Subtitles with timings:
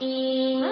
[0.00, 0.62] い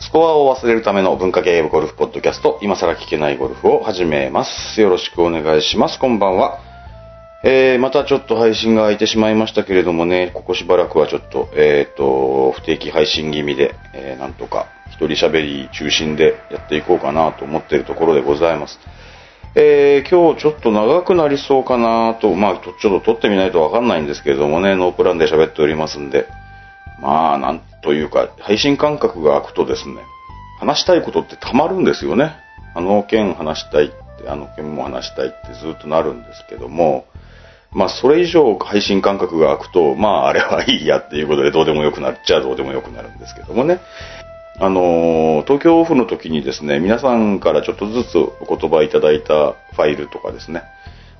[0.00, 4.80] スコアを忘れるための文化系ゴルフポッドキャスト、今更聞けないゴルフを始めます。
[4.80, 6.00] よろしくお願いします。
[6.00, 6.69] こんばんは。
[7.42, 18.78] えー、またちょっと配信が空いてしまいましたけれどもね、ここしばらくはちょっと、えっ、と、不定期配信気味で、えー、なんとか一人喋り中心でやっていこうかなと思っているところでございます。
[19.54, 26.26] えー、今日ちょっと長くなりそうかなと、まあ、ちょっと撮ってみないとわかんないんですけれどもね、ノープランで喋っておりますんで、
[27.00, 29.96] まあ、なんというか、配信感覚が空くとですね、
[30.58, 32.36] 話したいことってたまるんですよね。
[32.74, 37.06] あの件話したいって、あの件も話したいってずっとなるんですけども、
[37.72, 43.80] まあ、それ以上配信感覚が空くと、まあ、あれはいいやっていうことでどうでもよくなっちゃどうでもよくなるんですけどもね。
[44.58, 50.62] あのー、東京オフの時にですね、皆さんからちょっとずつお言葉いただいたファイルとかですね、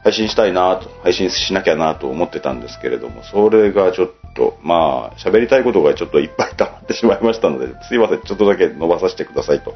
[0.02, 9.74] 配信したいなと、配信しなきゃなと思ってたんですけれども、それがちょっと、まあ、喋りたいことがちょっといっぱい溜まってしまいましたので、すいません、ちょっとだけ伸ばさせてくださいと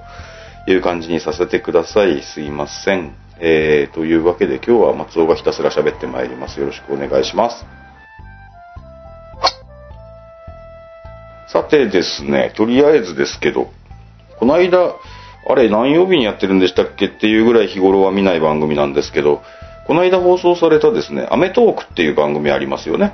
[0.67, 2.23] いう感じにさせてください。
[2.23, 3.24] すいません。
[3.41, 6.61] えー、というわけで今日は松尾がひたすら喋ってまいります。
[6.61, 7.65] よろしくお願いします。
[11.49, 13.71] さてですね、とりあえずですけど、
[14.39, 14.97] この間、
[15.47, 19.43] あれ何曜日にやってるんでしたっけっていうぐらい日頃は見ない番組なんですけど、
[19.87, 23.13] この間放送されたですね、アメトークっていう番組ありますよね。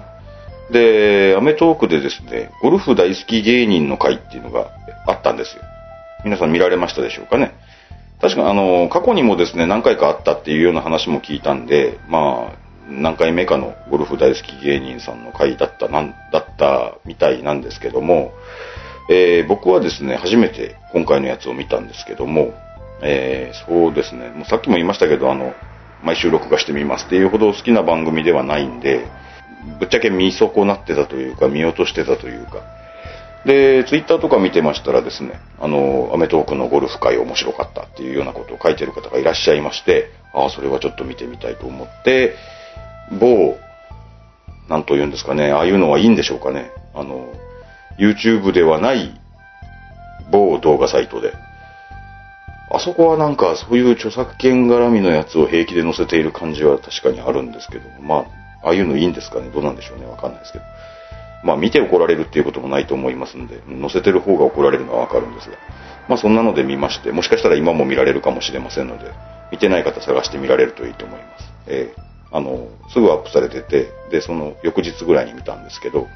[0.70, 4.70] で、アメトークでですね、ゴルフ大好き芸人の会っていうのが
[5.06, 5.62] あったんですよ。
[6.24, 7.52] 皆さん見られましたでしょうかね。
[8.20, 18.32] 確かあの、過去にもですね、何回かあったっていうような話も聞いたんで、まあ、何回目かのゴルフ大好き芸人さんの会だった、なんだったみたいなんですけども、
[19.08, 22.52] えー僕はですね、初めて今回のやつを見たんですけども、
[23.02, 25.54] えーそうですね、もうさっきも言いましたけど、あの、
[26.04, 29.06] 毎週録画してみますっていうほど好きな番組ではないんで、
[29.78, 32.62] ぶっちゃけ見損なってたというか、見落としてたというか、
[33.46, 42.34] で、ツイッターとか見てましたらですね、あの、アメトーークのゴルフ会面白かったっていうようなことを書いてる方がいらっしゃいまして、ああ、それはちょっと見てみたいと思って、
[43.18, 43.56] 某、
[44.68, 46.70] なんと言うんですかね、ああいうのはいいんでしょうかね。
[46.94, 47.32] あの、
[47.98, 49.18] YouTube ではない
[50.30, 51.32] 某動画サイトで、
[52.72, 58.26] あそこはなんかそういう著作権絡みのやつを平気で載せている感じは確かにあるんですけど、ま
[58.62, 60.64] あ、ああいうのいいんですかねどうなんでしょうねわかんないですけど。
[61.44, 65.56] まあ見て怒られるっていうこともないと思いますんで、載せてる方が怒られるのはわかるんですが。
[66.08, 69.12] まあそんなので見まして、もしかしたら今も見られるかもしれませんので、
[69.52, 71.52] 見てない方探して見られるといいと思います。
[71.66, 76.06] ええあの、すぐアップされてて、で、その翌日ぐらいに見たんですけど、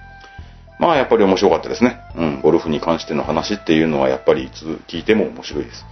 [0.78, 2.00] まあやっぱり面白かったですね。
[2.16, 5.84] うん、ゴルフに関しての話っていうのはやっぱりいつ聞いても面白いです。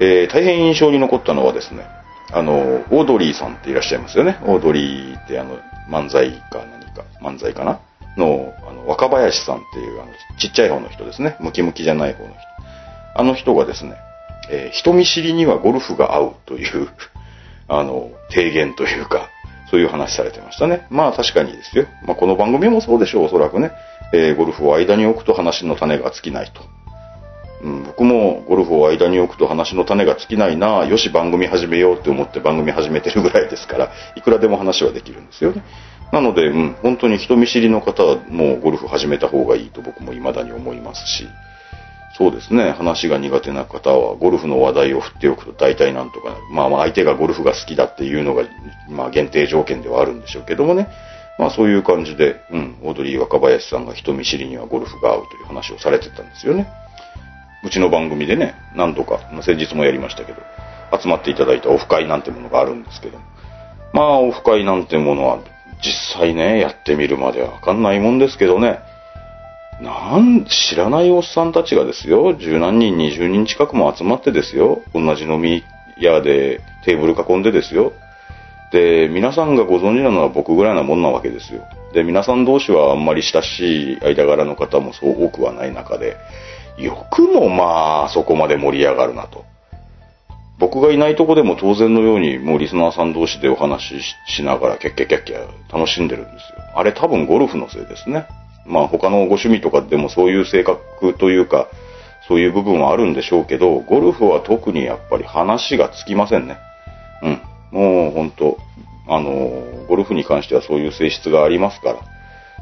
[0.00, 1.86] えー大変印象に残ったのはですね、
[2.32, 4.38] あの、オードリーさんっていらっしゃいますよね。
[4.44, 5.58] オードリーってあの、
[5.90, 7.80] 漫才か何か、漫才かな
[8.18, 11.36] の、あの、若林さんっていう、あの、ちっちゃい方の人ですね。
[11.40, 12.38] ムキムキじゃない方の人。
[13.14, 13.96] あの人がですね、
[14.50, 16.88] えー人見知りにはゴルフが合うという、
[17.68, 19.28] あの、提言というか、
[19.70, 20.86] そういう話されてましたね。
[20.90, 21.86] まあ確かにですよ。
[22.06, 23.70] まあこの番組もそうでしょう、おそらくね。
[24.12, 26.62] えーゴルフを間に置くと話の種が尽きないと。
[27.62, 35.62] うん、僕もゴルフを間に置くと話の種が尽きないなよし番組始めようって思って番組始めてるぐらいですから、いくらでも話はできるんですよね。
[36.12, 41.28] なので、うん、本当に人見知りの方はもうゴルフ始めた方がいいと僕も未だに思いますし、
[42.16, 46.42] そうですね、話が苦手な方はゴルフの話題を振っておくと大体なんとかなる。
[46.50, 48.42] まあまあ相手がゴルフが好きだっていうのが、
[48.88, 50.88] まあ限定条件ではあるんでしょうけどもね。
[51.38, 56.66] まあそういう感じで、うん、オードリー若林さんが人見知りにはゴルフが合うという話をされてたんですよね。
[57.62, 60.42] うちの番組でね、何度か、まあ、先日もやりましたけど、
[61.00, 63.24] 集まっていただいたオフ会なんてものがあるんですけども、
[63.92, 65.38] まあオフ会なんてものは
[65.82, 68.80] 実際ね、やってみるまではわかんないもんですけどね、
[69.80, 75.62] なん、知らないおっさんたちがですよ、十何人、二十人近くも集まってですよ、同じ飲み
[75.98, 77.92] 屋でテーブル囲んでですよ、
[78.72, 81.62] で、皆さんがご存知なのは僕ぐらいなもんなわけですよ。
[81.94, 86.16] で、皆さん同士はあんまり親しい間柄の方もそう多くはない中で、
[86.76, 89.44] よくもまあ、そこまで盛り上がるなと。
[90.58, 96.58] 僕がいないとこでも当然のように、もうリスナーさん同士でお話ししながら、キャッキャキャッキャ楽しんでるんですよ。
[96.74, 98.26] あれ多分ゴルフのせいですね。
[98.66, 101.68] まあ他のご趣味とかでもそういう性格というか、
[102.26, 106.58] そういう部分はあるんでしょうけど、ゴルフは特にやっぱり話がつきませんね。
[107.22, 107.40] うん。
[107.70, 108.58] もう本当
[109.06, 112.00] あの、ゴルフに関してはそういう性質がありますから、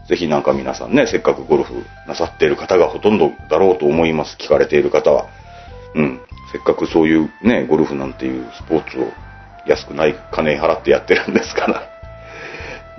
[0.06, 4.36] ぜひなんか皆さんね、せっかくゴルフなさっている方がほとんどだろうと思います。
[4.38, 5.26] 聞かれている方は。
[5.96, 6.20] うん。
[6.52, 9.10] せっかくそういうね、ゴルフなんていうスポーツを
[9.66, 11.82] 安くない金払ってやってるんですから、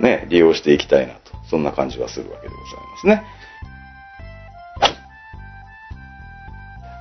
[0.00, 1.20] ね、利用していきたいなと。
[1.48, 3.22] そんな感じはするわけでございますね。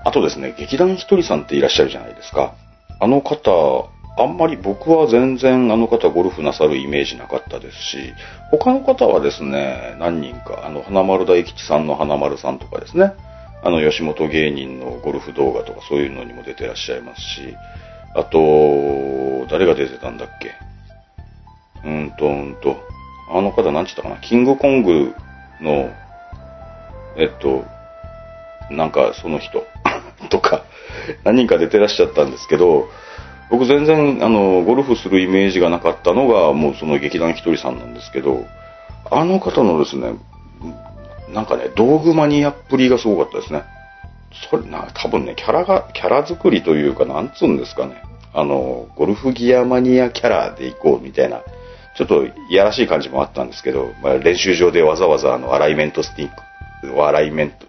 [0.06, 2.54] あとですね、劇団ひとりさんっていらっしゃるじゃないですか。
[3.00, 8.14] あの方、あんまり僕は全然あの方ゴルフなさるイメージなかったですし、
[8.50, 13.12] 他の方はですね、何人か、あの、花丸大吉さんの花丸さんとかですね、
[13.64, 17.56] あの、吉本芸人のゴルフ動画とかそういうのにも出てらっしゃいますし、
[18.16, 20.54] あと、誰が出てたんだっけ？
[21.84, 22.78] うーんと、うんと、
[23.32, 25.14] あの方何て言ったかな、キングコング
[25.62, 25.92] の、
[27.18, 27.66] えっと、
[28.70, 29.66] なんかその人
[30.30, 30.64] とか、
[31.24, 32.90] 何人か出てらっしゃったんですけど、
[33.50, 38.46] 僕全然あのゴルフするイメージがなかったのがもうその劇団ひとりさんなんですけど
[39.10, 40.16] あの方のですね
[41.34, 43.64] なんかね道具マニアっぷりがすごかったですね
[44.50, 48.02] それな多分ねキャラがキャラ作りというかなんつうんですかね
[48.34, 51.42] あのゴルフギアマニアキャラでいこうみたいな
[51.98, 57.66] ちょっといやらしい感じもあったんですけど、まあ、練習場でわざわざあのアライメントスティックアライメント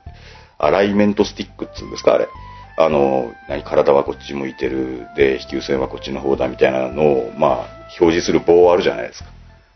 [0.59, 2.29] アライメントスティックっつうんですかあれ
[2.81, 7.59] あの、何、体はこっち向いてる、で、飛球線はこっちの方だみたいなのを、まあ、
[7.99, 9.31] 表示する棒あるじゃないですか。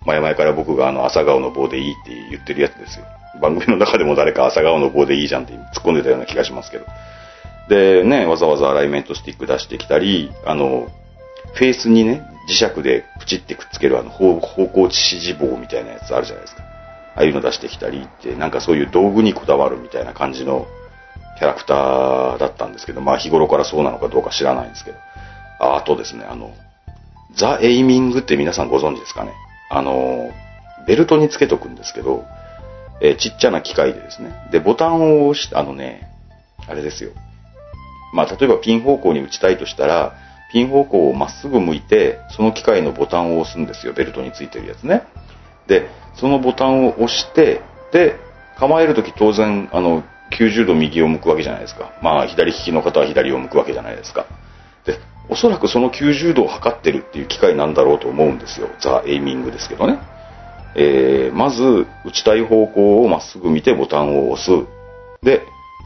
[0.06, 3.04] 前々から僕があの、朝顔の棒でいいって言ってるやつですよ。
[3.40, 6.86] 番組の中でも誰か朝顔の棒でいいじゃんって突っ込んでたような気がしますけど。
[7.68, 10.88] で、ね、わざわざアライメントスティック出してきたり、あの、
[11.54, 16.62] フェースにね、磁石でプチってくっつけるあの方方向指示棒みたいなやつあるじゃないですか。
[17.14, 20.66] ああいうの出してきたりって、なんかそういう道具にこだわるみたいな感じの
[21.38, 24.98] キャラクターだったんですけど、まあ日頃からそうなのかどうか知らないんですけど。
[25.60, 26.52] ああとですね、あの、
[27.34, 29.32] ザ・エイミングって皆さんご存知ですかね。
[29.70, 30.30] あの、
[30.86, 32.24] ベルトにつけとくんですけど、
[33.02, 34.32] えーちっちゃな機械でですね。
[34.52, 36.08] で、ボタンを押して、あのね、
[36.68, 37.10] あれですよ。
[38.14, 40.14] まあ例えばピン方向に打ちたいとしたら、
[40.52, 43.92] ピン方向をまっすぐ向いて、その機械のボタンを押すんですよ。
[43.92, 45.02] ベルトについてるやつね。
[45.66, 47.62] で、そのボタンを押して、
[47.92, 48.16] で、
[48.58, 50.04] 構えるとき当然、あの、
[50.38, 51.92] 90度右を向くわけじゃないですか。
[52.02, 54.26] まあ、左利きの方は左を向くわけじゃないですか。
[54.84, 58.68] で、おそらくその90度を測ってるっていう機械なんだろうと思うんですよ。
[58.78, 59.98] ザ・エイミングですけどね。
[60.74, 64.50] えー、まず、打ちたい方向をまっすぐ見てボタンを押す。
[65.22, 65.42] で、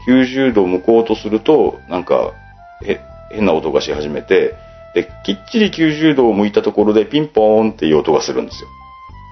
[0.07, 2.31] 90度向こうとすると、なんか、
[2.85, 3.01] へ、
[3.31, 4.55] 変な音がし始めて、
[4.93, 8.69] で、きっちり90度を向いたところでピンポーンっていう音がするんですよ。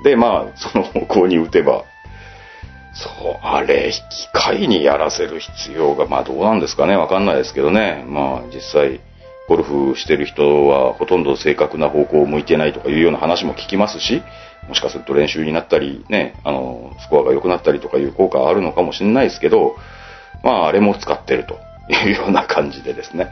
[0.03, 1.85] で、まあ、その方向に打てば、
[2.95, 8.05] そう、あれ、機械にやらせる必要が、まあどうなんですかね、わかんないですけどね。
[8.07, 9.01] まあ実際、
[9.47, 14.23] ゴルフしてる人はほとんど正確な方向を向いてないとかいうような話も聞きますし、
[14.67, 19.75] もしかすると練習になったり、ね、あの、スコアが良くなったりとかいう効果はあるのかもしれないですけど、
[20.43, 21.59] まああれも使ってると
[21.93, 23.29] いうような感じでですね。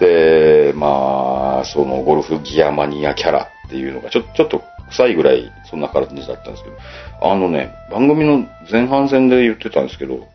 [0.00, 6.76] で、まあ、そのゴルフギアマニアキャラっていうのがちょちょっと臭いぐらいそんな感じだったんですけど、
[7.22, 10.26] あのね、番組の前半戦で言ってたんですけど、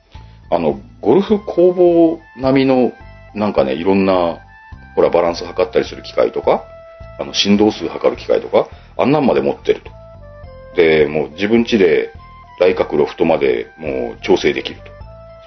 [0.49, 2.93] あの、ゴルフ工房並みの、
[3.33, 4.39] なんかね、いろんな、
[4.95, 6.63] ほら、バランス測ったりする機械とか、
[7.19, 8.67] あの、振動数測る機械とか、
[8.97, 9.91] あんなんまで持ってると。
[10.77, 12.13] で、もう自分家で、
[12.59, 14.85] 来角ロフトまでもう調整できると。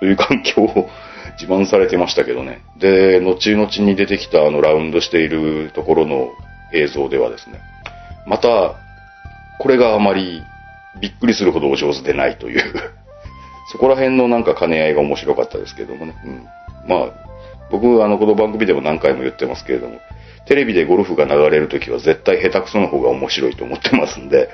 [0.00, 0.88] そういう環境を
[1.40, 2.60] 自慢されてましたけどね。
[2.76, 6.30] で、後々に出てきたあのラウンドしているところの
[6.74, 7.60] 映像ではですね、
[8.26, 8.74] また、
[9.58, 10.42] これがあまり
[11.00, 12.62] びっくりするほどお上手でないという、
[13.72, 16.14] そこら辺のなんか兼ね合いが面白かったですけどもね。
[16.24, 16.46] うん、
[16.86, 17.08] まあ、
[17.70, 20.00] 僕、あの、この番組でも何回も言ってますけれども、
[20.46, 24.48] テレビでゴルフが流れるときは絶対下手くその方が面白いと思ってますんで、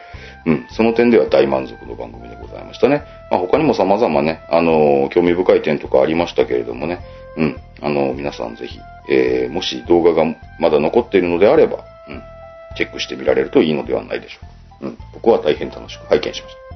[0.47, 3.03] うん、その点では大満足の番組でございましたね。
[3.31, 7.01] まあ他にも様々ね、あの、興味深い点とかありましたけれどもね、
[7.37, 8.79] うん、あの、皆さんぜひ、
[9.11, 10.25] えー、もし動画が
[10.61, 12.23] まだ残っているのであれば、うん、
[12.77, 14.53] チェックしてみられるといいのではないでしょうか。
[14.83, 16.67] うん、僕は大変楽しく拝見しました。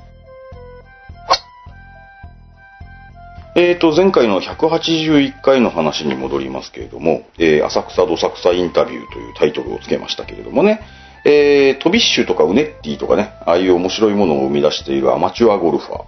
[3.57, 10.81] えーと、前回の181回の話に戻りますけれども、えー浅草どさくさインタビューというタイトルをつけましたけれどもね、
[11.25, 16.05] えー、トビッシュとかウネッティとかね、ああいう面白いものを生み出しているアマチュアゴルファー、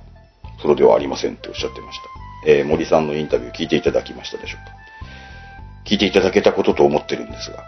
[0.63, 2.05] プロではありませんっておっしゃってました。
[2.51, 4.73] えー森さんのインタビュー聞いていただきましたでしょうか
[5.85, 7.65] 聞いていただけたことと思ってるんですが、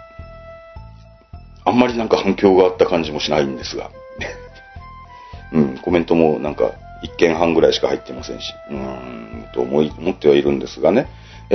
[1.64, 3.90] あんまりなんか反響があった感じもしないんですが、
[5.52, 6.72] うん、コメントもなんか
[7.02, 11.06] 1件半ぐらいしか入ってませんし、うーん、と思い、思ってはいるんですがね。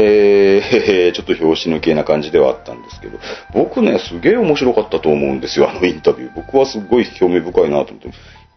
[0.01, 3.20] えー、 ちょっと拍子抜けな感じではあったんですけど、
[3.53, 6.32] 僕ね、すげえ面白かったと思うんですよ、あのインタビュー。
[6.36, 8.10] 僕はすごい興味深いなと思って。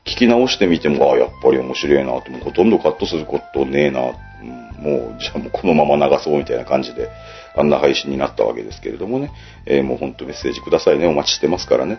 [0.05, 4.05] 聞き直してみても、ああ、やっぱり面白いなって、もうほとんどカットすることねえな、う
[4.45, 7.09] んもう、じゃあもうこのまま流そうみたいな感じで、
[7.55, 9.31] あんな配信になったわけですけれどもね。
[9.67, 11.07] えーもう本当メッセージくださいね。
[11.07, 11.99] お待ちしてますからね。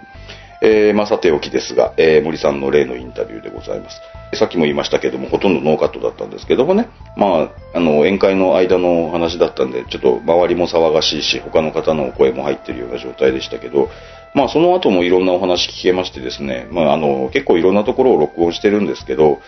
[0.66, 4.00] えーまあさておきですが、えー森さんの例のインタビューでございます。
[4.38, 6.88] さっきも言いましたけども、ほとんどノーカットだったんですけどもね。
[7.18, 13.90] まあ、あの、宴会の間の話だったんで、ちょっと周りも騒がしいし、他の方のお声も入ってるような状態でしたけど、
[14.34, 19.42] まあその後もいろんなお話聞けましてですね、まああの、結構いろんなところを録音してるんですけど、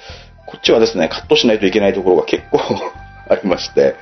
[0.46, 2.60] こっちはですね、カットしないといけないところが結構
[3.30, 3.96] ありまして、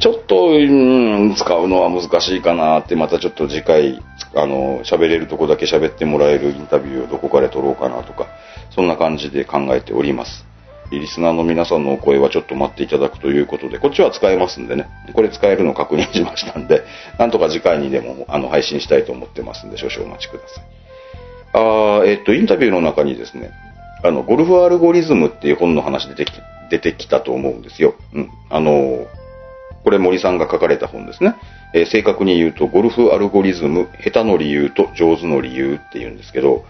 [0.00, 4.00] ちょっと、うん、使うのは難しいかなって、またちょっと次回、
[4.34, 8.26] あの、喋れるとこだけ喋ってもらえるインタビューをどこかで撮ろうかなとか、
[8.70, 10.48] そんな感じで考えております。
[10.90, 16.82] リスナーの皆さんのお声はちょっと待っていただくということで、こっちは使えますんでね、これ使えるの確認しましたんで、
[17.18, 20.64] なんとか次回にでもあの配信したいと思ってますんで、少々お待ちください。
[21.54, 23.50] あーえっと、インタビューの中にですね、
[24.02, 26.32] あの、ゴルフアルゴリズムっていう本の話出てき
[26.70, 27.94] 出てきたと思うんですよ。
[28.14, 28.30] うん。
[28.50, 29.06] あの、
[29.84, 31.34] これ森さんが書かれた本ですね。
[31.74, 36.64] えー正確に言うと、ゴルフアルゴリズム、下手の理由と上手の理由って言うんですけど、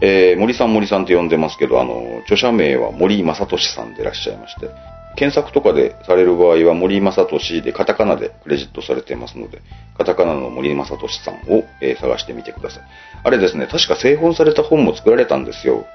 [0.00, 4.68] えー森さん森さんって呼んでますけど、あの、著者名は森正俊さんでいらっしゃいまして、
[5.16, 9.62] 検索とかでされる場合は森正俊でカタカナでクレジットされてますので、
[9.96, 12.82] カタカナの森正俊さんを、えー探してみてください。
[13.22, 15.86] あれですね、確か製本された本も作られたんですよ。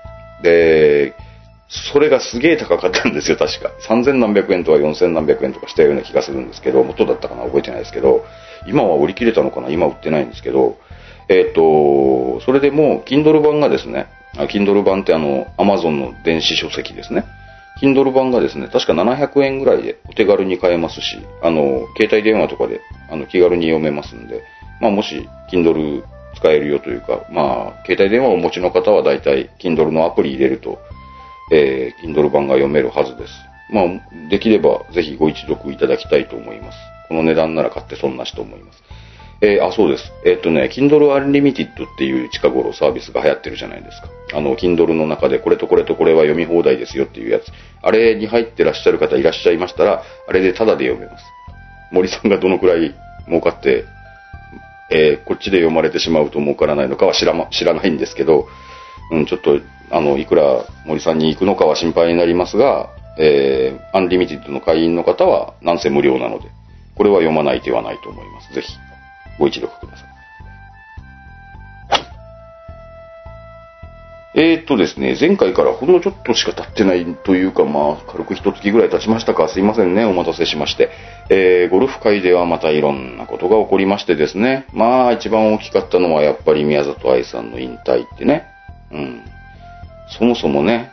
[0.42, 1.14] で、
[1.70, 3.72] それがすげえ高かったんですよ、確か。
[3.88, 8.26] 3000何百円とか4000何百円とかしたような気がするんですけど、元だったかな覚えてないですけど、
[8.68, 10.78] 今は売り切れたのかな今売ってないんですけど、
[11.30, 17.26] えっ、と、それでも、Kindle 版がですね、あ Kindle 版ってあの、Amazon の電子書籍ですね。
[17.84, 24.42] Kindle 版がですね、確か700円ぐらいでお手軽に買えますし、あの、携帯電話とかであの気軽に読めますんで、
[24.82, 26.04] まあもし Kindle
[26.36, 30.80] 使えるよというか、まあ、携帯電話をお持ちの方は大体 Kindle のアプリ入れると、
[31.52, 33.34] えー、Kindle 版が読めるはずです。
[33.72, 33.86] まあ、
[34.30, 36.78] できればぜひご一読いただきたいと思います。
[37.08, 38.84] この値段なら買って損なしと思います。
[39.42, 40.12] えーあ、そうです。
[40.26, 44.10] えーっとね、Kindle Unlimited っていう近頃サービスが流行ってるじゃないですか。
[44.34, 47.44] あの、Kindle の中でこれとこれとこれは読み放題ですよっていうやつ。
[47.82, 51.24] あれに入ってらっしゃる方いらっしゃいましたら、あれでタダで読めます。
[51.92, 52.94] 森さんがどのくらい
[53.28, 53.86] 儲かって、
[54.92, 58.48] えーこっちで読まれてしまうと儲からないのかは知ら,、ま、知らないんですけど、
[59.12, 59.60] うん、ちょっと、
[59.92, 66.50] あの、いくら森さんに行くのかは心配になりますが、えー、アンリミテッドの会員の方はなんせ無料なので、
[66.96, 68.54] これは読まない手はないと思います。
[68.54, 68.74] ぜひ、
[69.38, 70.10] ご一読ください。
[74.36, 79.50] えーっとですね、前回からほんのちょっとしか経ってないというか、まあ、軽く一月ぐらい経ちましたか。
[79.50, 80.92] すいませんね、お待たせしまして。
[81.30, 84.66] えー、ゴルフ界ではまたいろんなことが起こりましてですね。
[84.72, 88.46] まあ、一番大きかったのはやっぱり宮里藍さんの引退ってね。
[88.92, 89.22] うん。
[90.10, 90.92] そもそもね、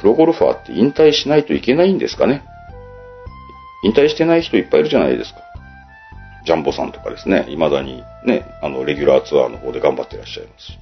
[0.00, 2.42] プロゴルファーって引退しないといけないんですかね。
[3.84, 5.40] 引退してない人いっぱいいるじゃないですか。
[6.44, 10.78] ジャンボさんとかですね、未だにね、あの、レギュラーツアーの方で頑張ってらっしゃいますし。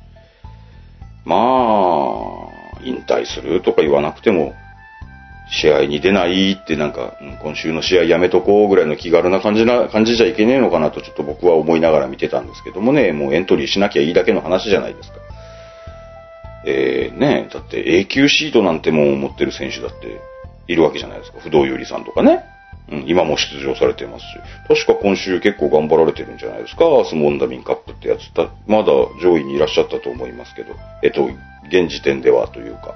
[1.25, 4.55] まあ、引退するとか言わなくても、
[5.51, 15.19] 試合に出ないってなんか、今週の試合やめとこうぐらいの気軽な感じな、感じじゃいけねえのかなとちょっと僕は思いながら見てたんですけどもね、もうエントリーしなきゃいいだけの話じゃないですか。
[16.67, 20.21] えー、ねだって永久シートなんてもん持ってる選手だって
[20.67, 21.39] いるわけじゃないですか。
[21.41, 22.45] 不動有利さんとかね。
[22.89, 24.27] うん、今も出場されてますし。
[24.69, 26.85] 確か今週結構頑張られてるんじゃないですか。
[27.09, 28.33] スモンダミンカップってやつ。
[28.33, 28.93] たまだ
[29.23, 30.75] 上位にいらっしゃったと思いますけど。
[31.03, 31.29] えっと、
[31.69, 32.95] 現時点ではというか。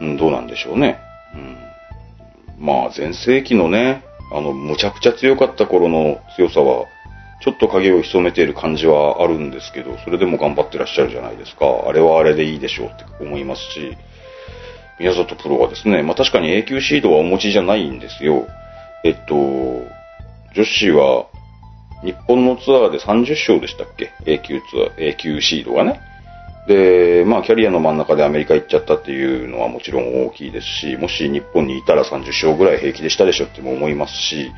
[0.00, 0.98] うん、どうなんでしょうね。
[1.34, 1.56] うん。
[2.66, 6.86] まあ、前世紀のね、あの、むちゃくちゃ強かった頃の強さは、
[7.40, 11.66] ちょっと影を潜めている感じはあるんですけど、それでも頑張ってらっしゃるじゃないですか。
[11.86, 13.96] あれはあれでいいでしょうって思いますし、
[14.98, 18.46] 宮里プロはですね、まあ確かに永久シードはお持ちじゃないんですよ。
[19.04, 21.26] えっと、女子は、
[22.04, 24.10] 日本のツアーで30勝でしたっけ？
[24.26, 26.00] 永久ツアー、永久シードがね。
[26.68, 34.50] で、まあ、キャリアの真ん中でアメリカ行っちゃったっていうのはもちろん大きいですし、もし日本にいたら30勝ぐらい平気でしたでしょっても思いますし、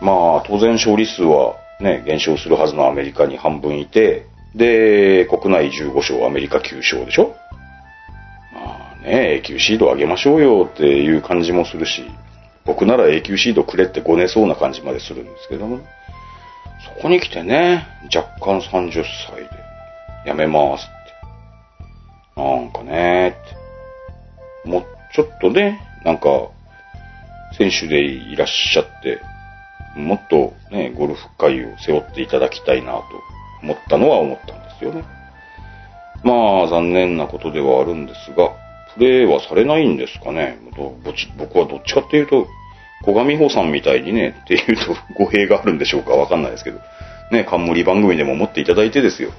[0.00, 7.34] まあ、当然勝利数はね、減少するはずのアメリカに半分いて、で、国内15勝、アメリカ9勝でしょ？
[8.54, 12.02] まあね、永久シード上げましょうよっていう感じもするし、
[12.64, 15.80] 僕なら永久シードくれってごねそうな感じまでするんですけども、
[16.96, 19.50] そこに来てね、若干30歳で、
[20.24, 22.40] やめますって。
[22.40, 24.68] なんかね、って。
[24.68, 26.28] もうちょっとね、なんか、
[27.58, 29.20] 選手でいらっしゃって、
[29.96, 33.04] もっとね、ゴルフ界を背負っていただきたいなと
[33.62, 35.04] 思ったのは思ったんですよね。
[36.22, 38.50] まあ、残念なことではあるんですが、
[38.94, 40.58] プレイはされないんですかね。
[41.04, 42.46] ぼち僕はどっちかっていうと、
[43.04, 46.80] 小上美穂さんみたいにね、っていうと語弊があるんでしょうかわかんないですけど、
[47.30, 49.30] ね、冠番組でも持っていただいてですよ。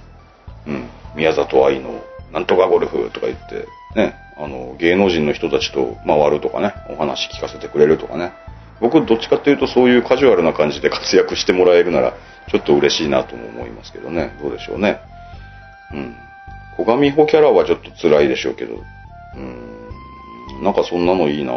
[0.68, 0.90] うん。
[1.16, 8.32] 宮里愛のなんとかゴルフとか言って、ね、あの、芸能人の人たちと回るとかね、お話聞かせてくれるとかね。
[8.80, 12.14] 僕どっちかっていうとそういうカジュアルな感じで活躍してもらえるなら、
[12.50, 14.38] ちょっと嬉しいなとも思いますけどね。
[14.42, 15.00] どうでしょうね。
[15.94, 16.16] うん。
[16.78, 18.76] 小上穂キャラはちょっと辛いでしょうけど、
[19.36, 21.54] うん、なんかそんなのいいな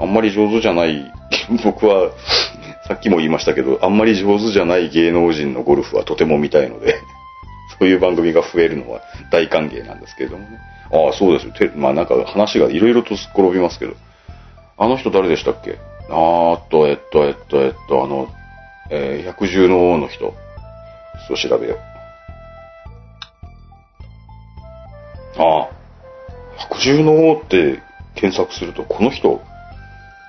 [0.00, 1.12] あんまり上手じゃない、
[1.64, 2.10] 僕は、
[2.86, 7.00] さっきも言いましたけど、あんまり上手じゃない芸能人のゴルフはとても見たいので、
[7.78, 9.00] そういう番組が増えるのは
[9.30, 10.58] 大歓迎なんですけれどもね。
[10.90, 11.70] ああ、そうですよ。
[11.76, 13.94] まあなんか話がいろいろとすっ転びますけど、
[14.78, 15.76] あの人誰でしたっけ？
[16.08, 18.28] あーっと、えっと、えっと、えっと、あの、
[18.90, 20.34] えー百獣の王の人。
[21.26, 21.78] そう調べよう。
[25.40, 25.68] ああ、
[26.56, 27.82] 百獣の王って
[28.14, 29.40] 検索すると、この人、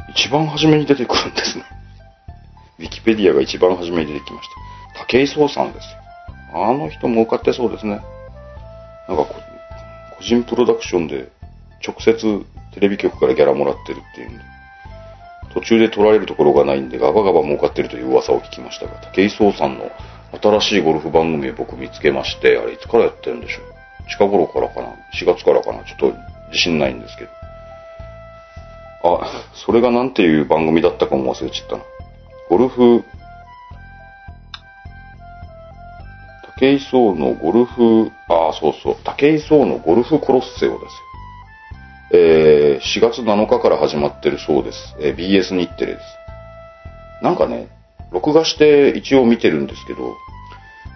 [0.10, 1.64] 一番初めに出てくるんですね。
[2.80, 4.50] ウィキペディアが一番初めに出てきまし
[4.98, 5.06] た。
[5.06, 6.00] 武井壮さんですよ。
[6.54, 8.02] あの人儲かってそうですね。
[9.08, 9.26] なんか、
[10.18, 11.30] 個人プロダクションで
[11.86, 14.44] 直接テレビ局からギャラもらってるっていうんで、
[15.60, 19.92] 途中で取られるところがないんでガバガバ儲かってるという噂を聞きましたが、武井壮さんの
[20.42, 23.64] 新しいゴルフ番組を僕見つけまして、あれいつからやってるんでしょう？
[24.10, 25.84] 近頃からかな ?4 月からかな？
[25.84, 26.14] ちょっと
[26.48, 27.32] 自信ないんですけど。
[29.22, 31.84] あ、それがなんていう番組だったかも忘れちゃったな。
[32.50, 33.04] ゴルフ、
[36.60, 41.09] 武井壮のゴルフ、あ、そうそう、武井壮のゴルフコロッセオですよ。
[42.12, 44.96] えー、4月7日から始まってるそうです。
[45.00, 46.06] えー BS 日テレです。
[47.22, 47.68] なんかね、
[48.12, 50.16] 録画して一応見てるんですけど、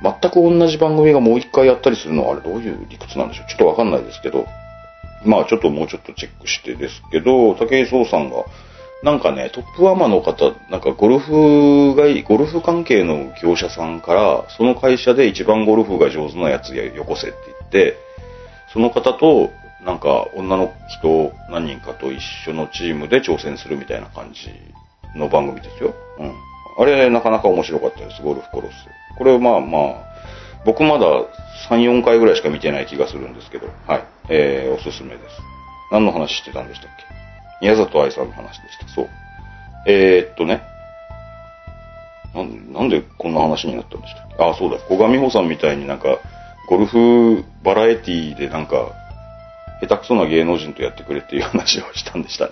[0.01, 3.48] 全く同じ番組がもう一回やったりするのはあれどういう理屈なんでしょう？
[3.48, 4.46] ちょっとわかんないですけど、
[5.24, 8.43] まあちょっともうちょっとチェックしてですけど、武井壮さんが、
[9.03, 17.98] なんかね、トップアマの方、なんかゴルフが、ゴルフ関係の業者さんから、その会社で一番ゴルフが上手なやつやよこせって言って、
[18.72, 19.51] その方と、
[19.85, 24.50] なんか女の人何人かと一緒のチームで挑戦するみたいな感じ
[25.19, 25.93] の番組ですよ。
[26.19, 26.33] うん。
[26.77, 28.74] あれ、なかなか面白かったです、ゴルフコロス。
[29.17, 29.96] これまあまあ、
[30.65, 31.05] 僕まだ
[31.69, 34.03] 3、4回ぐらいしか見てない気がするんですけど、はい。
[34.29, 35.24] えー、おすすめです。
[35.91, 37.03] 何の話してたんでしたっけ？
[37.61, 38.87] 宮里愛さんの話でした。
[38.87, 39.09] そう。
[39.85, 40.61] えー、っとね。
[42.33, 44.43] なんでこんな話になったんでしたっけ？
[44.43, 44.79] あ、そうだ。
[44.87, 46.17] 小上美穂さんみたいになんか、
[46.67, 48.91] ゴルフバラエティでなんか、
[49.87, 52.51] 下手くそな芸能人とやってくれっていう話をしたんでしたね。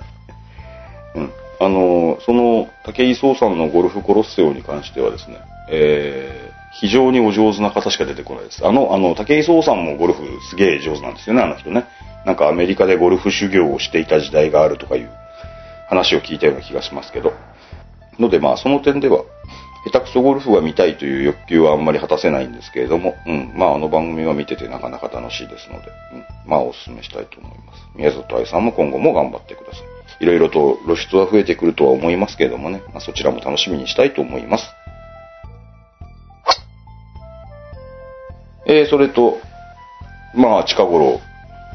[1.16, 1.34] うん。
[1.60, 5.38] あの、その、武井壮さんのゴルフコロッセオに関してはですね、
[5.70, 8.66] えー、非常にお上手な方しか出てこないです。
[8.66, 11.86] あの、あの、武井壮さんもゴルフすげえ上手なんですよね、あの人ね。
[12.26, 15.10] なんかアメリカでゴルフ修行をしていた時代があるとかいう
[15.88, 17.34] 話を聞いたような気がしますけど。
[18.20, 19.24] のでまあその点では、
[19.84, 27.88] 下手くそゴルフが見たいという欲求はあんまり果たせないんですけれども、うん、まああの番組は見ててなかなか楽しいですので、うん、まあお勧めしたいと思います。
[27.96, 30.24] 宮里愛さんも今後も頑張ってください。
[30.24, 34.72] いろいろと露出は増えてくるとは思いますけれどもね、まあ、そちらも楽しみにしたいと思います。
[38.68, 39.40] えー、それと、
[40.36, 41.20] まあ近頃、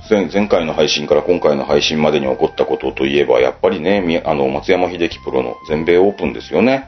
[0.09, 6.87] 前前回の配信から今回の配信までに起こったことといえば、やっぱりね、あの、松山秀樹プロの全米オープンですよね。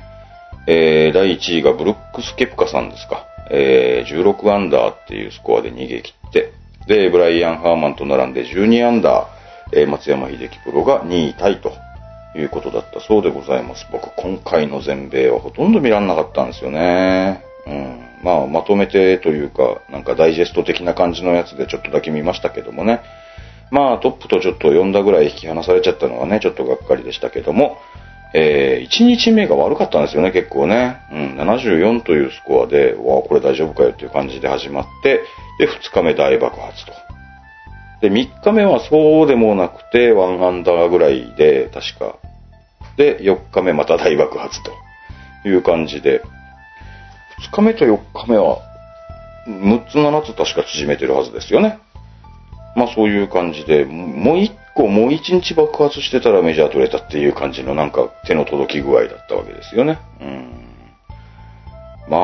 [0.70, 3.26] えー、第1位がブルックス・ケプカさんですか。
[3.50, 6.52] えー、16アンダーっていうスコアで逃げ切って、
[6.86, 11.72] で、ブライアン・ハーマンと並んで12アンダー、えー松山秀樹プロが2位タイと
[12.36, 13.86] いうことだったそうでございます。
[13.90, 17.42] 僕、今回の全米はほとんど見らんなかったんですよね。
[17.66, 18.00] うん。
[18.22, 23.00] まあ、まとめてというか、なんかダイジェスト的な感じのやつでちょっとだけ見ましたけどもね。
[23.70, 27.78] まあ、トップとちょっと4打ぐらい引き離されちゃったのはね、ちょっとがっかりでしたけども、
[28.34, 30.98] えー、1日目が悪かったんですよね、結構ね。
[31.10, 35.22] うん、74というスコアで、わあ、これ大丈夫かよっていう感じで始まって、
[35.58, 36.92] で、2日目大爆発と。
[38.00, 42.16] で、3日目はそうでもなくて、1アンダーぐらいで、確か。
[42.96, 46.22] で、4日目また大爆発という感じで、
[47.50, 48.58] 2日目と4日目は、
[49.46, 51.78] 6つ7つ確か縮めてるはずですよね。
[52.76, 59.98] まあそういう感じで、もう1個、もう1日爆発してたらメジャー取れたっていう感じのなんか手の届き具合だったわけですよね。
[60.20, 60.68] うん。
[62.08, 62.20] まあ、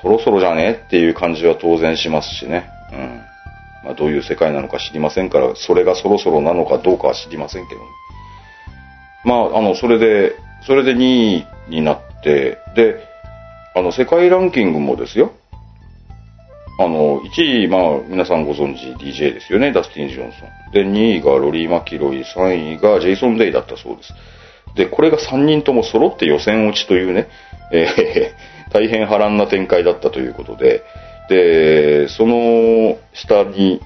[0.00, 2.70] そろそろじゃねっていう感じは当然しますしね。
[2.92, 3.20] うん。
[3.84, 7.86] まあどういう世界なのか知りませんから、それがそろそろなのかどうかは知りませんけどね。
[9.24, 13.04] まあ、あの、それで、それで2位になって、で、
[13.74, 15.32] あの、世界ランキングもですよ。
[16.78, 20.72] あの、1位、まあ、皆さんご存知 DJ ですよね、ダスティン・ジョンソン。
[20.72, 24.12] で、2位がロリー・マキロイ、3位がジェイソン・デイだったそうです。
[24.74, 27.28] で、これが3人とも揃って予選落ちというね、
[27.72, 30.82] えー、 大変波乱な展開だったということで、
[31.30, 33.80] で、その下に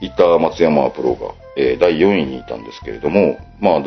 [0.00, 3.82] いた松山プロが、えー、第4位にいたんですけれども、まあ、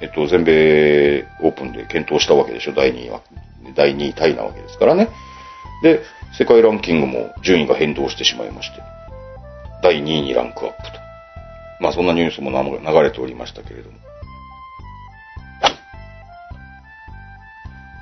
[0.00, 3.20] えっと、全米オープンで検討したわけでしょ、第2位は。
[3.74, 5.08] 第2位タイなわけですからね。
[5.82, 6.00] で、
[6.36, 8.82] 世界ランキングも順位が変動してしまいまして、
[9.82, 10.98] 第2位にランクアップと。
[11.80, 13.98] まあそんなニュースも流れておりましたけれども。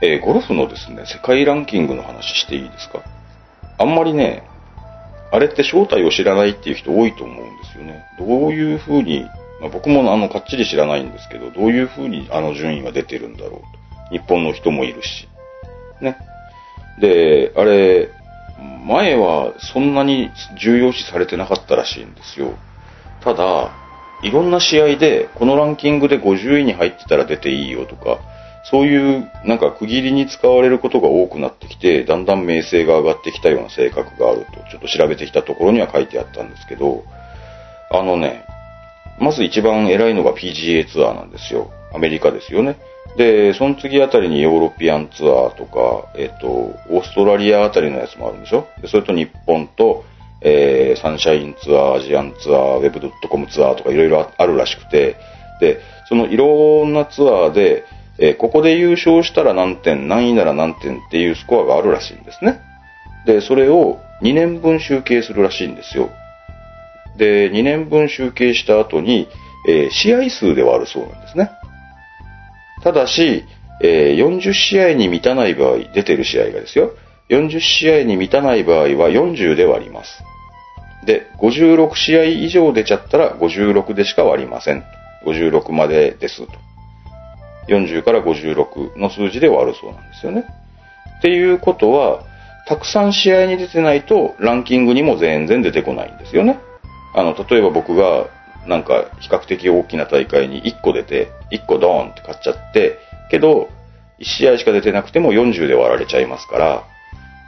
[0.03, 3.03] えー、ゴルフのですね、世界ランキングの話していいですか？
[3.79, 4.43] あんまりね、
[5.31, 8.03] あれって正体を知らないっていう人多いと思うんですよね。
[8.19, 9.25] どういうふうに、
[9.61, 13.63] まあ、僕もあの、かっちり知らないんですけど、どういうふうにあの順位が出てるんだろうと。
[14.11, 15.29] 日本の人もいるし。
[16.01, 16.17] ね。
[17.01, 18.11] で、あれ、
[18.87, 22.55] 前はそんなに重要視されてなかったらしいんですよ。
[23.23, 23.71] ただ、
[24.23, 28.19] いろんな試合で、このランキングで50位に入ってたら出ていいよとか、
[28.65, 37.05] そういうなんか区切りに使われることが多くなってきて、だんだん名声が上がってきたような性格があると、ちょっと調べてきたところには書いてあったんですけど、
[37.91, 38.45] あのね、
[39.19, 41.71] まず一番偉いのが PGA ツアーなんですよ。
[41.95, 42.77] アメリカですよね。
[43.17, 48.67] で、その次あたりにヨーロピアンツアーとか、えっと、オーストラリアあたりのやつもあるんでしょ？
[48.81, 50.05] で、それと日本と、
[50.41, 55.17] えー、サンシャインツアー、アジアンツアー、ウェブドットコムツアーとかいろいろあるらしくて、
[55.61, 57.85] で、そのいろんなツアーで、
[58.19, 62.61] えー、ここで優勝したら何点、何位なら何点っていうスコアがあるらしいんですね。
[63.27, 66.11] で、それを2年分集計するらしいんですよ。
[67.17, 69.29] で、2年分集計した後に、
[69.69, 71.51] えー、試合数で割るそうなんですね。
[72.83, 73.45] ただし、
[73.83, 76.93] えー、40試合に満たない場合、出てる試合がですよ。
[77.29, 80.23] 40試合に満たない場合は40で割ります。
[81.05, 84.85] で、56試合以上出ちゃったら56でしか割りません。
[85.27, 86.53] 56までですと。
[87.69, 90.45] 40から56の数字で割るそうなんですよね。
[91.19, 92.25] っていうことは、
[92.67, 96.59] たくさん試合に出てないとランキングにも全然出てこないんですよね。
[97.15, 98.27] あの、例えば僕が
[98.67, 102.99] なんか比較的大きな大会に1個出て、1個ドーンって買っちゃって、
[103.31, 103.69] けど、
[104.19, 106.85] 1試合しか出てなくても40で割られちゃいますから、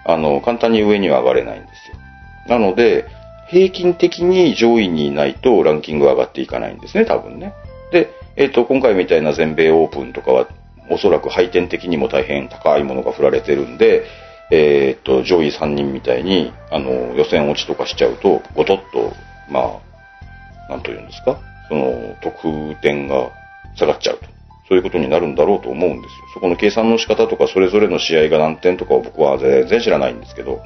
[0.07, 1.97] あの、簡単に上には上がれないんですよ。
[2.49, 3.07] なので、
[3.49, 7.55] 平均的に上位にいないとランキング上がっていかないんですね、多分ね。
[7.93, 10.49] で、えっ、ー、と、今回みたいな全米オープンとかは、
[10.91, 14.05] おそらく配点的にも大変高いものが振られてるんで、
[14.51, 19.13] えっ、ー、と、上位3人みたいに、あの、予選落ちとかしちゃうと、ごとっと、
[19.49, 19.94] まあ、
[20.69, 23.31] なんと言うんですか、その、得点が
[23.77, 24.35] 下がっちゃうと。
[24.67, 26.27] そういうことになるんだろうと思うんですよ。
[26.35, 30.63] そこの計算の仕方とか、それぞれの試合が何点とかを僕は全然知らないんですけど、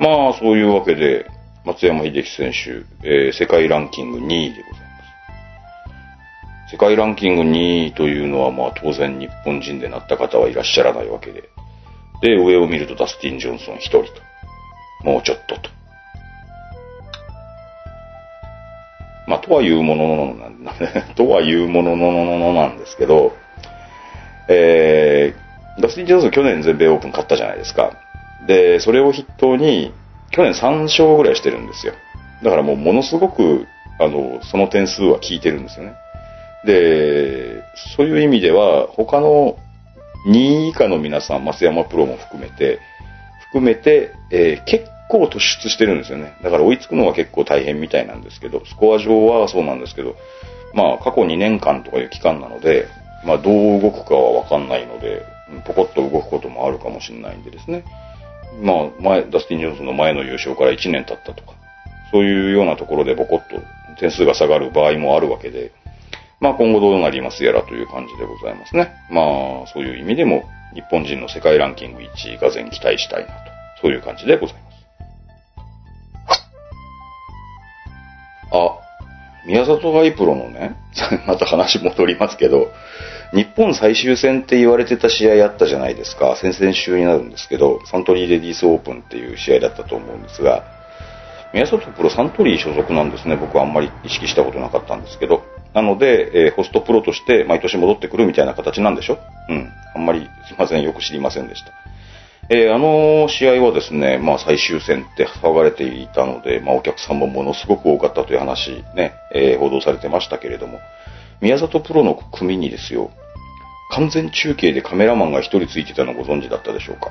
[0.00, 1.30] まあ、そういうわけで、
[1.64, 4.86] 松山秀樹選手、えー、世界ランキング2位でございま
[6.68, 6.72] す。
[6.72, 11.44] 世界ランキング2位というのは、まあ当然日本人でなった方はいらっしゃらないわけで。
[12.20, 14.08] で、上を見るとダスティン・ジョンソン1人と。
[15.04, 15.70] もうちょっとと。
[19.26, 20.36] まあ、とはいうものの、
[21.16, 23.32] とはいうもののののなんですけど、
[24.48, 27.92] えー、ダスティン・ジョンソン去年全米オープン勝ったじゃないですか。
[28.46, 29.92] で、それを筆頭に、
[30.30, 31.94] 去年3勝ぐらいしてるんですよ。
[32.42, 33.66] だからもうものすごく、
[33.98, 35.94] あの、その点数は効いてるんですよね。
[36.66, 37.62] で、
[37.96, 39.56] そういう意味では、他の
[40.26, 42.80] 2位以下の皆さん、増山プロも含めて、
[43.48, 46.34] 含めて、えー、結構突出してるんですよね。
[46.42, 50.16] だから追いつくのは結構大変みたいなんですけど、スコア上はそうなんですけど、
[50.74, 52.88] まあ過去2年間とかいう期間なので、
[53.24, 55.22] まあどう動くかはわかんないので、
[55.66, 57.84] ポコッと動くこともあるかもしれないんでですね。
[58.60, 61.52] まあ前、ダスティン・ジョンソンの前の優勝から1年経ったとか、
[62.10, 63.62] そういうようなところでボコッと
[64.00, 65.70] 点数が下がる場合もあるわけで、
[66.40, 68.90] まあ今後どうなりますやらという感じでございますね。
[69.10, 69.22] ま
[69.62, 70.42] あそういう意味でも
[70.74, 73.34] 日本人の世界ランキング1位が全期待したいなと、
[73.80, 74.63] そういう感じでございます。
[78.56, 78.78] あ、
[79.46, 80.76] 宮里藍プロのね、
[81.26, 82.70] また話戻りますけど、
[83.32, 86.36] 日本最終戦って言われてた試合あったじゃないですか。
[86.36, 90.62] 先々週になるんですけど、サントリーレディースオープンっていう試合だったと思うんですが、
[91.52, 93.36] 宮里プロサントリー所属なんですね。
[93.36, 95.42] 僕はあんまり意識したことなかったんですけど。
[95.72, 99.18] なので、えー、ホストプロとして毎年戻ってくるみたいな形なんでしょ？
[99.48, 99.68] うん。
[99.94, 100.82] あんまりすいません。
[100.82, 101.72] よく知りませんでした。
[102.50, 110.80] えー、あの試合はですね、まあ最終戦って騒がれていたので、まあお客さんもものすごく多かったという話ね、えー、報道されてましたけれども、
[111.40, 113.10] 宮里プロの組にですよ、
[113.90, 117.10] 完全中継でカメラマンが一人ついてたのご存知だったでしょうか？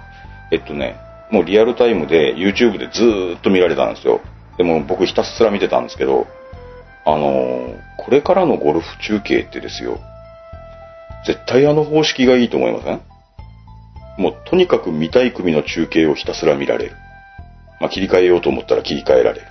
[0.52, 0.98] えっとね、
[1.32, 4.22] もうリアルタイムで YouTube でずーっと見られたんですよ。
[4.58, 6.28] でも僕ひたすら見てたんですけど、
[7.06, 9.98] あのーこれからのゴルフ中継ってですよ、
[11.26, 13.02] 絶対あの方式がいいと思いません？
[14.18, 16.96] もうとにかく見たい組の中継をひたすら見られる。
[17.80, 19.48] まあ切り替えようと思ったら切り替えられる。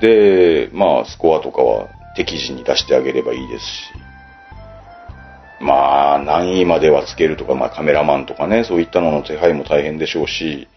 [0.00, 3.92] で、まあスコアとかは適時に出してあげればいいですし、
[5.60, 10.68] まあ何位まではつけるとか、まあカメラマンとかね、そういったのの手配も大変でしょうし、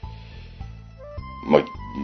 [1.50, 1.64] まあ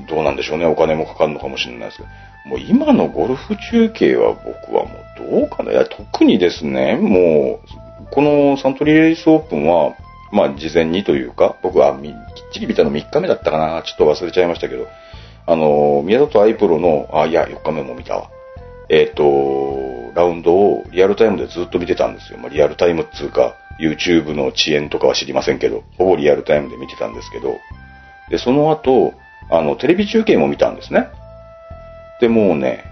[0.10, 2.10] どうなんでしょうね、お金もかかるのかもしれないですけど、
[2.46, 5.72] もう今のゴルフ中継は僕はもうどうかな。
[5.72, 9.96] いや、特にですね、もう、このサントリーレディスオープンは、
[10.36, 12.12] まあ事前にというか、僕はきっ
[12.52, 14.86] ちり見たの3日目だったかな、ちょっと忘れちゃいましたけど、
[15.48, 18.30] あの、宮里アイプロの、あ、いや、4日目も見たわ。
[18.90, 22.40] えっ、と、ラウンドをリアルタイムでずっと見てたんですよ。
[22.40, 27.58] まあ、リアルタイムっつうか、YouTube の遅延とかは知りませんけど、ほぼリアルタイムで見てたんですけど、
[28.30, 29.14] で、その後、
[29.50, 31.08] あの、テレビ中継も見たんですね。
[32.20, 32.84] で、もうね、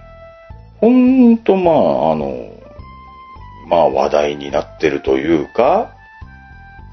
[0.79, 2.53] ほんと、まあ、あの、
[3.67, 5.93] まあ、話題になってるというか、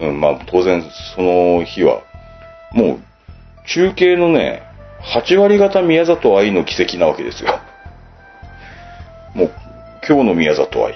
[0.00, 0.82] うん、まあ、当然、
[1.14, 2.02] その日は、
[2.72, 3.00] もう、
[3.66, 4.62] 中継のね、
[5.14, 7.58] 8割方宮里愛の奇跡なわけですよ。
[9.34, 9.50] もう、
[10.06, 10.94] 今日の宮里愛。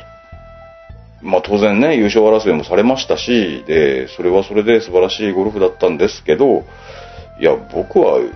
[1.23, 6.65] まあ当然ね、優勝争いもされましたし、で、それはそれで素晴らしいゴルフだったんですけど、
[7.41, 8.31] いや、僕は、う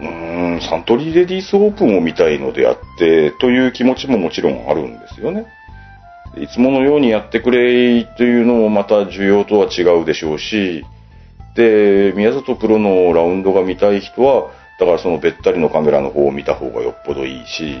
[0.00, 5.46] ーん、サントリーレディースオープンを見たいのであって、という気持ちももちろんあるんですよね。
[6.38, 10.84] いつものようにやってくれというのもまた需要とは違うでしょうし、
[11.54, 17.78] で、宮里プロのラウンドが見たい人は、だからそのべったりのカメラの方を見た方がよっぽどいいし、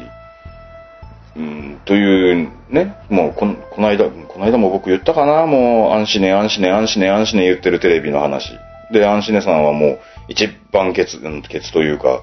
[1.36, 8.52] うん、というね、もうこの、この間、この間も僕言ったかな、もう、アンシネ、アンシネ、アンシネ、アンシネ言ってるテレビの話。
[8.92, 12.22] で、アンシネさんはもう、一番ケツ、ケツというか、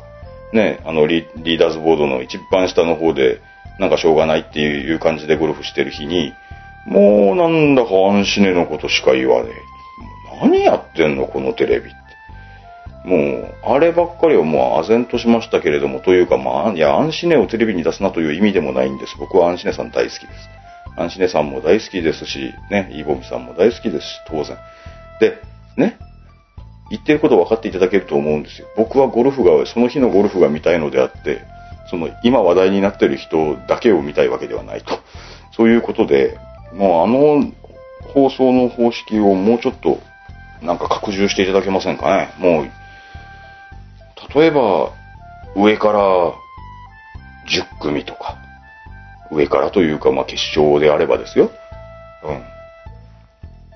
[0.53, 3.41] ね、あのリ、リーダーズボードの一番下の方で、
[3.81, 6.33] なんかしょうがないっていう感じでゴルフしてる日に、
[6.85, 10.47] もうなんだかアンシネのことしか言わねえ。
[10.47, 13.07] 何やってんの、このテレビって。
[13.07, 19.15] もう、あればっかりはもう唖然としましたけれども、というか、まあ、いや、アンシネをテレビに出すなという意味でもないんです。
[19.17, 20.49] 僕はアンシネさん大好きです。
[20.95, 24.57] アンシネさんも大好きですし、ね、イーボミさんも大好きですし、当然。
[25.19, 25.39] で、
[25.75, 25.97] ね、
[26.91, 28.67] 言ってること分かっていただけると思うんですよ。
[28.77, 31.41] 僕はゴルフが、その日のゴルフが見たいのであって、
[31.91, 34.97] その今話題になってる人だけを見たいわけではないと。
[35.51, 36.39] そういうことで、
[36.73, 37.51] もうあの
[38.13, 39.99] 放送の方式をもうちょっと
[40.61, 42.33] なんか拡充していただけませんかね。
[42.39, 42.69] もう、
[44.33, 44.93] 例えば
[45.53, 45.99] 上から
[47.49, 48.37] 10組とか、
[49.29, 51.51] 上からというか、まあ決勝であればですよ。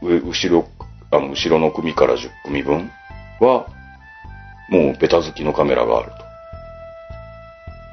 [0.02, 0.10] うん。
[0.10, 0.66] 上、後ろ、
[1.12, 2.90] あの、後ろの組から10組分
[3.42, 3.68] は、
[4.70, 6.25] もうベタ付きのカメラがあると。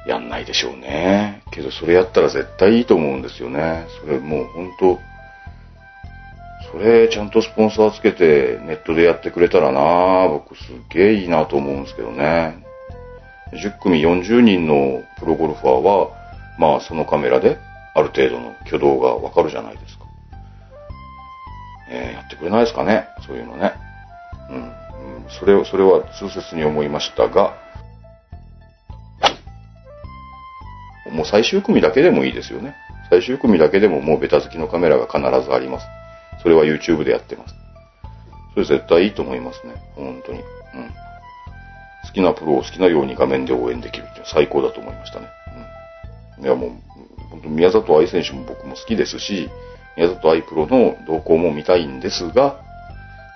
[0.07, 1.43] やんないでしょうね。
[1.51, 3.85] けどそれやったら絶対いいと思うんですよね。
[4.01, 4.99] それもう本当
[6.71, 12.63] それちゃんとスポンサーつけてネットでやってくれたらな僕すっげえいいなと思うんですけどね。
[13.53, 16.09] 10組40人のプロゴルファーは、
[16.57, 17.57] まあそのカメラで
[17.93, 20.05] ある程度の挙動がわかるじゃないですか。
[21.91, 23.07] えーやってくれないですかね？
[23.27, 23.73] そういうのね。
[24.49, 24.55] うん。
[24.57, 24.73] うん
[25.29, 27.55] それを、それは痛切に思いましたが、
[31.11, 32.75] もう最終組だけでもいいですよね。
[33.09, 35.85] 最終組だけでももうベタ付きのカメラが必ずあります。
[36.41, 37.55] それは YouTube でやってます。
[38.53, 39.73] それ絶対いいと思いますね。
[39.95, 40.39] 本当に。
[40.39, 40.45] うん。
[42.05, 45.27] 好きなプロを好きなように画面で応援できるって最高だと思いましたね。
[46.37, 46.45] うん。
[46.45, 46.69] いやもう、
[47.29, 49.49] 本当宮里藍選手も僕も好きですし、
[49.97, 52.59] 宮里藍プロの動向も見たいんですが、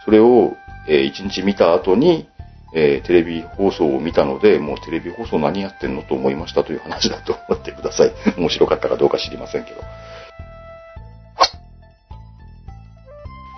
[0.06, 0.56] それを、
[0.88, 2.30] えー一日見た後に、
[2.73, 8.12] えーテレビ放送を見たので、もうテレビ放送何やってんのと思いましたという話だと思ってください。
[8.38, 9.82] 面白かったかどうか知りませんけど。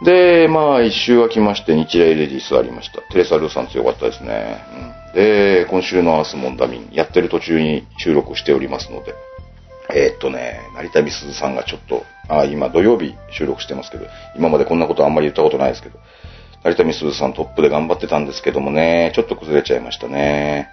[0.03, 3.01] で、まあ、一周が来まして、日大レディースありました。
[3.11, 4.57] テレサ・ルーさん強かったですね。
[5.11, 9.13] うん、で、今週のアースモンダミン、やってる途中に収録しておりますので、
[9.93, 14.05] えーっとね、成田美鈴さんがちょっと、あ今土曜日収録してますけど、
[14.37, 15.99] 今までこんなことあんまり言ったことないですけど、
[16.63, 20.69] 成田美鈴さんトップで頑張ってたんですけどもね、ちょっと崩れちゃいましたね。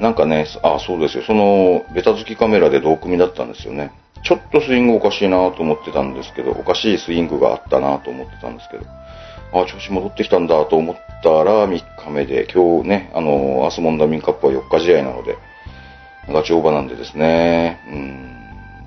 [0.00, 1.22] なんかね、あ、そうですよ。
[1.24, 3.92] その、ベタ付きカメラで同組だったんですよね。
[4.22, 8.86] ちょっとスイングおかしいなと思ってたんですけど、おかしいスイングがあったなと思ってたんですけど、
[9.52, 15.36] あ、調子戻ってきたんだと思ったら3日目で、今日ね、あの、アスモンダミンカップは4日試合なので、
[16.28, 18.36] ガチオーバーなんでですね、うん、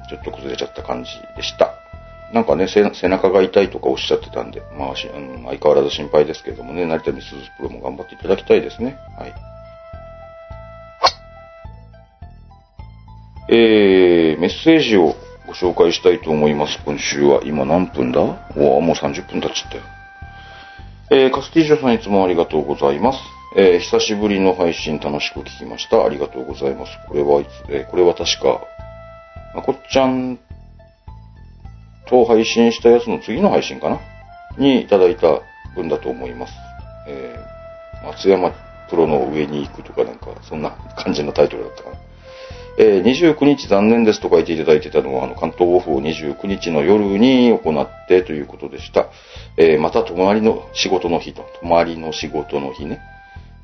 [0.09, 1.82] ちょっと崩れちゃった感じでした。
[2.33, 8.97] なんかね、背中が痛いとかおっしゃってたんで、まあ、しうん相変わらず心配ですけれどもね、成田美鈴プロも頑張っていただきたいですね。
[9.19, 9.33] はい。
[13.49, 15.15] えー、メッセージを
[15.45, 16.79] ご紹介したいと思います。
[16.83, 17.41] 今週は。
[17.43, 18.21] 今何分だ？
[18.55, 19.83] おもう30分経っちゃったよ。
[21.11, 23.19] えー、カスティージョさんいつもありがとうございます。
[23.55, 26.03] えー、久しぶりの配信楽しく聞きました。
[26.03, 26.97] ありがとうございます。
[27.07, 28.61] これはいつ、えーこれは確か、
[29.53, 30.39] まこっちゃん
[32.13, 33.99] と配信したやつの次の配信かな？
[34.59, 35.41] にいただいた
[35.73, 36.53] 分だと思います。
[37.07, 38.51] えー、松山
[38.87, 41.97] プロの上に行くとかなんか、そんな感じのタイトルだったかな。
[42.77, 49.07] えー29日残念ですと書いていただいてたのは、あの、関東オフを29日の夜に行ってということでした。
[49.57, 52.99] えーまた、泊まりの仕事の日と、泊まりの仕事の日ね。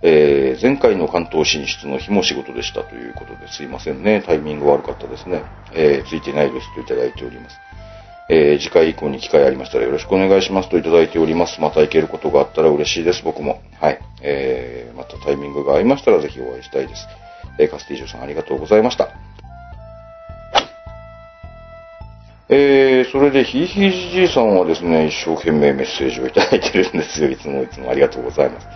[0.02, 4.24] えー前回の関東進出の日も仕事でしたということですいませんね。
[4.26, 5.44] タイミング悪かったですね。
[5.74, 7.56] えーついてないですといただいております。
[8.30, 11.60] えー次回以降に機会ありましたらよろしくお願いしますといただいております。
[11.60, 13.62] また行けることがあったら嬉しいです、僕も。
[13.80, 14.00] はい。
[14.22, 17.08] えーまたタイミングが合いましたらぜひお会いしたいです。
[17.58, 19.10] えーカスティージョさんありがとうございました。
[22.52, 27.30] えー、それで、ひいひいじじいさんはですね、一生懸命メッセージをいただいてるんですよ。
[27.30, 28.68] いつもいつもありがとうございます。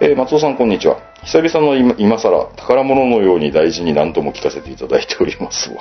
[0.00, 0.98] えー、松尾さんこんにちは。
[1.22, 5.76] 久々の今今更、宝物のように大事に何度も聞かせていただいておりますわ。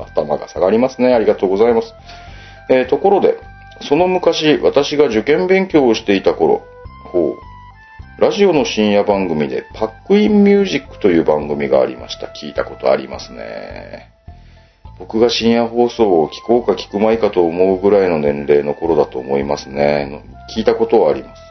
[0.00, 1.14] 頭が下がりますね。
[1.14, 1.94] ありがとうございます。
[2.68, 3.38] えー、ところで、
[3.82, 6.62] その昔、私が受験勉強をしていた頃、
[7.12, 7.36] ほ
[8.18, 12.28] う、ラジオの深夜番組で、パックインミュージックという番組がありました。
[12.28, 14.10] 聞いたことありますね。
[14.98, 20.24] 僕が深夜放送を聞こうか聞くまいかと思うぐらいの年齢の頃だと思いますね。
[20.56, 21.42] 聞いたことはあります。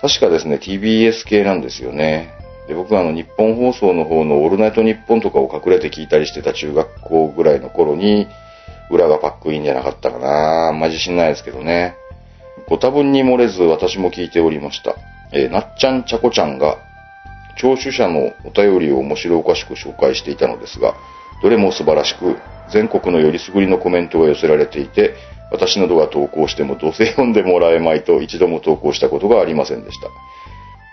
[0.00, 2.30] 確かですね、TBS 系なんですよね。
[2.68, 8.28] で僕はあの日本放送の方のオールナイトニッポンとかを隠れて聞いたりしてた中学校ぐらいの頃に、
[8.92, 11.96] 裏がパックインじゃなかったかなあんま自信ないですけどね。
[12.68, 14.94] ご多分に漏れず私も聞いておりました。
[15.32, 16.76] えーなっちゃんちゃこちゃんが、
[17.56, 20.94] 聴取者のお便りを面白おかしく紹介していたのですが、
[21.42, 22.36] どれも素晴らしく、
[22.70, 25.14] 全国のよりすぐりのコメントが寄せられていて、
[25.50, 30.08] 私などが投稿してもどうせ読んでもらえまいと一度も投稿したことがありませんでした。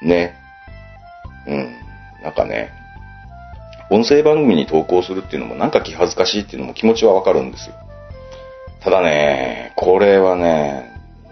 [0.06, 0.36] ね。
[1.48, 1.76] うん。
[2.24, 2.72] なんかね、
[3.90, 7.76] 音声番組に投稿するっていうのもなんか気恥ずかしいっていうのも気持ちはわかるんですよ。
[8.82, 10.90] ただね、これはね、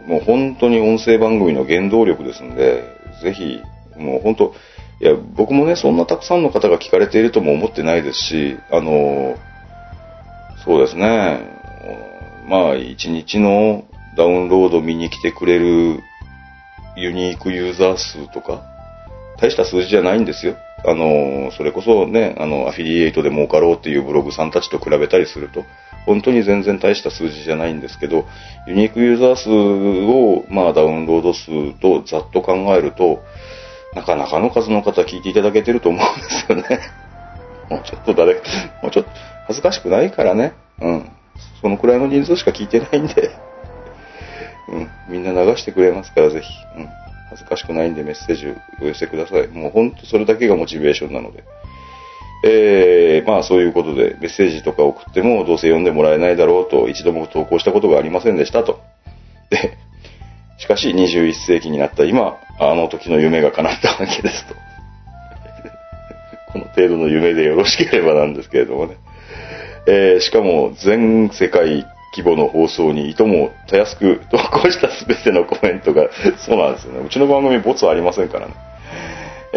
[0.07, 2.83] もう本当に音声番組の原動力ですんで、
[3.21, 3.61] ぜひ、
[3.97, 4.53] もう本当、
[5.01, 9.37] いや、僕もね、そんなたくさんの方が聞かれているとも思ってないですし、あの、
[10.65, 11.39] そうですね、
[12.47, 13.83] まあ、一日の
[14.17, 15.99] ダウンロード見に来てくれる
[16.95, 18.63] ユニークユーザー数とか、
[19.39, 20.55] 大した数字じゃないんですよ。
[20.85, 25.63] あの、それこそね、あの、アフィリエイトで儲かろうっていうブログさんたちと比べたりすると、
[26.07, 28.25] 本当に全然大した数字じゃないんですけど、
[28.65, 33.21] ユニークユーザー数を、まあ、ダウンロード数とざっと考えると、
[33.93, 36.79] なかなかの数の方聞いていただけてると思うんですよね。
[37.69, 38.35] もうちょっと誰、
[38.81, 39.09] もうちょっと
[39.47, 40.53] 恥ずかしくないからね。
[40.79, 41.11] うん。
[41.61, 43.31] そのくらいの人数しか聞いてないんで、
[44.71, 44.89] うん。
[45.09, 46.53] みんな流してくれますから、ぜひ。
[46.77, 46.89] うん。
[47.31, 49.47] 恥ずかしくないんでメッセージをお寄せください。
[49.49, 51.43] もうほんとそれだけがモチベーションなので。
[52.43, 58.79] えー、まあそういうことでメッセージとか送ってもどうせ読んでもらえないだろうと一度も投稿したことがありませんでしたと。
[59.49, 59.77] で、
[60.59, 64.55] しかし21世紀になった今、あの時の夢が叶ったわけですと。
[66.53, 68.97] この程度の夢でよろしければなんですけれどもね。
[69.87, 76.99] えーしかも全世界規模の放送にいともたやすく投稿したすべてのコメントが、そうなんですよね。
[77.05, 78.53] うちの番組ボツありませんからね。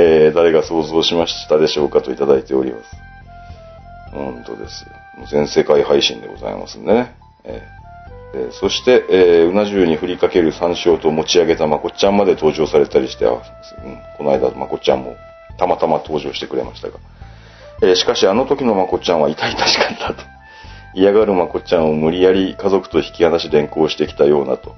[0.00, 2.96] えー誰が想像しましたでしょうかといただいております。
[4.12, 4.90] 本当ですよ。
[5.30, 7.14] 全世界配信でございますんでね。
[7.44, 13.38] えーえーそして、えーうな重に振りかける山椒と持ち上げたまこっちゃんまで登場されたりして、あうん、
[14.16, 15.16] この間まこっちゃんも
[15.58, 16.98] たまたま登場してくれましたが。
[17.82, 20.22] えーしかしあの時のまこっちゃんは痛々しかったと。
[20.94, 24.74] 嫌がるまこっちゃんを無理やり家族と引き離し連行してきたようなと。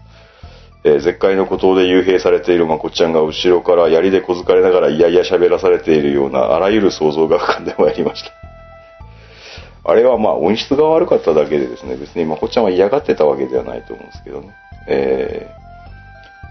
[0.85, 8.33] えー絶海の孤島で幽閉されているまこちゃんが後ろから槍で小づかれながらいやいや喋らされているようなあらゆる想像が浮かんでまいりました。
[9.85, 14.54] あれはまあ音質が悪かっただけでですね、別にまこちゃんは嫌がってたわけではないと思うんですけどね。
[14.88, 15.63] えー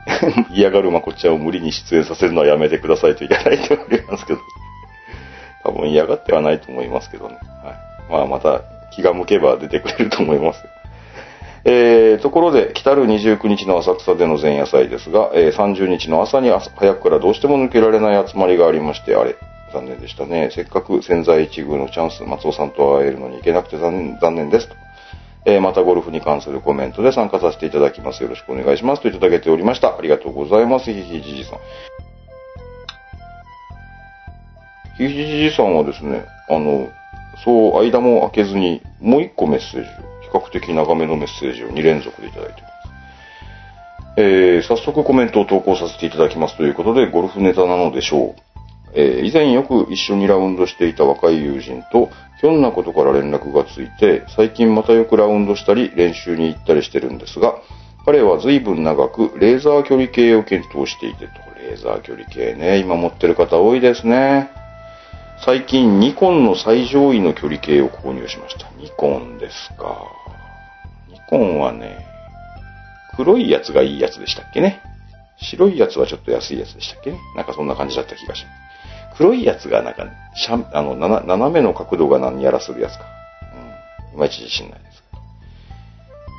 [0.51, 4.39] 嫌がるまこちゃんを無理に出演させるのはやめてくださいといただいておりますけど。
[5.63, 7.37] 多分嫌がってはないと思いますけどね。
[7.63, 8.11] はい。
[8.11, 10.63] まあまた気が向けば出てくれると思います。
[11.63, 19.35] えー、ところで、来たる29日の浅草での前夜祭ですが、えー30日の朝に早くからどうしても抜けられない集まりがありまして、あれ、
[19.71, 20.49] 残念でしたね。
[20.51, 24.75] せっかく潜在一遇のチャンス、松尾さんと会えるのに行けなくて残念残念ですと。
[25.45, 28.23] えーまたゴルフに関するコメントで参加させていただきます。
[28.23, 29.01] よろしくお願いします。
[29.03, 29.95] といただけておりました。
[29.95, 30.91] ありがとうございます。
[30.91, 31.59] ひひじじさん。
[34.97, 36.89] ひひじじさんはですね、あの、
[37.43, 42.71] そう、間も空けずに、もう一個メッセージを、較的長めのメッセージを2連続でいただいております。
[44.17, 48.41] えー早速コメントを投稿させていただきますということで、ゴルフネタなのでしょう。
[48.93, 52.09] えー以前よく一緒にラウンドしていた若い友人と、
[52.39, 57.55] ひょんなことから連絡がついて、最近またよくラウンドしたり、練習に行ったりしてるんですが、
[58.05, 64.49] 彼は随分長くレーザー距離計を検討していてと、レーザー距離計ね、今持ってる方多いですね。
[65.45, 68.69] 最近ニコンの最上位の距離計を購入しました。
[68.77, 70.20] ニコンですか。
[71.31, 72.05] コンはね、
[73.15, 74.81] 黒いやつがいいやつでしたっけね？
[75.37, 77.19] 白いやつはちょっと安いやつでしたっけね？
[77.35, 79.17] なんかそんな感じだった気がします。
[79.17, 80.05] 黒いやつがなんか、
[80.35, 83.05] しゃあの、斜めの角度が何やらするやつか。
[84.11, 84.17] うん。
[84.17, 85.03] いまいち自信ないです。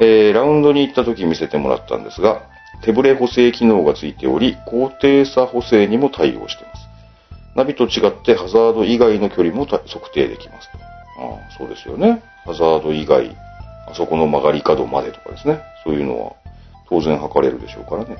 [0.00, 2.42] えー、ラウンドに行った時見せてもらったんですが、
[2.84, 6.82] 手ブレ補正機能がついており、高低差補正にも対応しています。
[7.54, 10.68] ナビと違ってハザード以外の距離も測定できます。
[11.18, 12.22] ああそうですよね。
[12.44, 13.36] ハザード以外、
[13.86, 15.60] あそこの曲がり角までとかですね。
[15.84, 16.32] そういうのは
[16.88, 18.16] 当然測れるでしょうからね。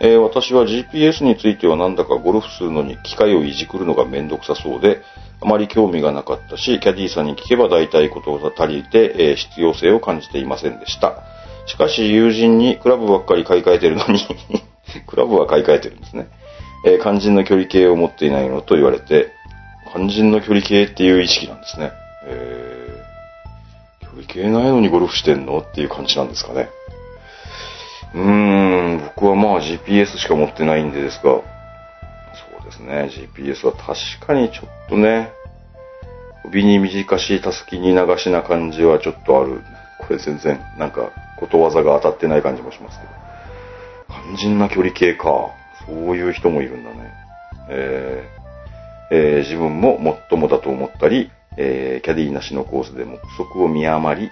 [0.00, 5.00] えー私は GPS についてはなんだかゴルフするのに機械をいじくるのがめんどくさそうで、
[5.40, 11.22] あまり興味がなかったし、キャディーさんに聞けば大体ことが足りて、えー必要性を感じていませんでした。
[11.66, 14.20] しかし友人にクラブばっかり買い替えてるのに、
[15.06, 16.28] クラブは買い替えてるんですね。
[16.84, 19.32] えー肝心の距離計を持っていないのと言われて、
[19.92, 21.92] 肝心の距離計っていう意識なんですね。
[22.26, 22.75] えー
[24.24, 25.58] 距離計ないのにゴルフしてんの？
[25.58, 26.70] っていう感じなんですかね。
[28.14, 31.42] うーん、僕はまあ GPS しか持ってないんでですが、そ
[32.62, 35.32] うですね、GPS は確かにちょっとね、
[36.44, 39.60] 首に短し、たすきに流しな感じはちょっとある。
[39.98, 43.12] これ全然、なんか、ことわざが当たってない感じもしますけど。
[44.26, 45.50] 肝心な距離計か。
[45.86, 47.12] そういう人もいるんだね。
[47.68, 48.36] えー
[49.08, 54.30] えー自分ももっともだと思ったり、えーキャディーなしのコースで目測を見余り、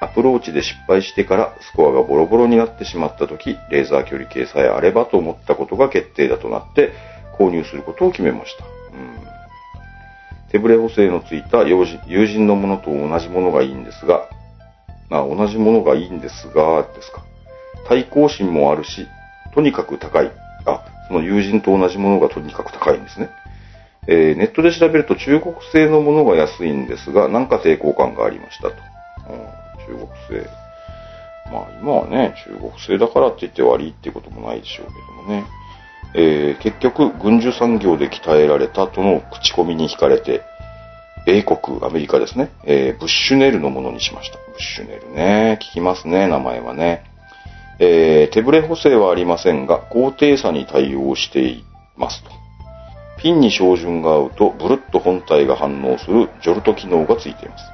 [0.00, 6.92] アプローチで失敗してからスコアがボロボロになってしまった時、レーザー距離計さえあればと思ったことが決定だとなって、
[7.38, 8.64] 購入することを決めました。
[8.64, 8.68] う
[9.00, 9.34] ん
[10.50, 11.84] 手ブレ補正のついた友
[12.28, 14.28] 人のものと同じものがいいんですが、
[15.10, 17.24] まあ、同じものがいいんですが、ですか。
[17.88, 19.08] 対抗心もあるし、
[19.52, 20.30] とにかく高い。
[20.64, 23.30] あ、その友人と同じものがとにかく高いんですね。
[24.06, 28.74] えーネットで調べると中国製のものが安いんですが、なんか抵抗感がありましたと。
[29.30, 30.48] うん、中国製。
[31.50, 35.44] まあ今はね、中国製だからって言って悪いってこともないでしょうけどもね。
[36.16, 40.42] えー結局、軍需産業で鍛えられたとの口コミに惹かれて、
[41.26, 44.36] 米国、アメリカですね、えーブッシュネルのものにしました。
[44.36, 47.04] ブッシュネルね、聞きますね、名前はね。
[47.78, 51.64] えー手ブレ補正はありませんが、高低差に対応してい
[51.96, 52.43] ますと。
[53.24, 57.64] ピンに照準が合うと、ブルッと本体が反応するジョルト機能がついています。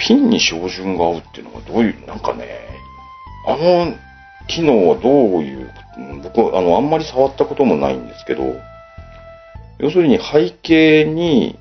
[0.00, 2.48] ピンに照準が合うっていうのはどういう、なんかね、
[3.46, 3.94] あの
[4.48, 5.70] 機能はどういう、
[6.24, 8.42] 僕、あの、あんまり触ったこともないんですけど、
[9.78, 11.56] 要するに背景に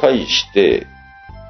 [0.00, 0.86] 対して、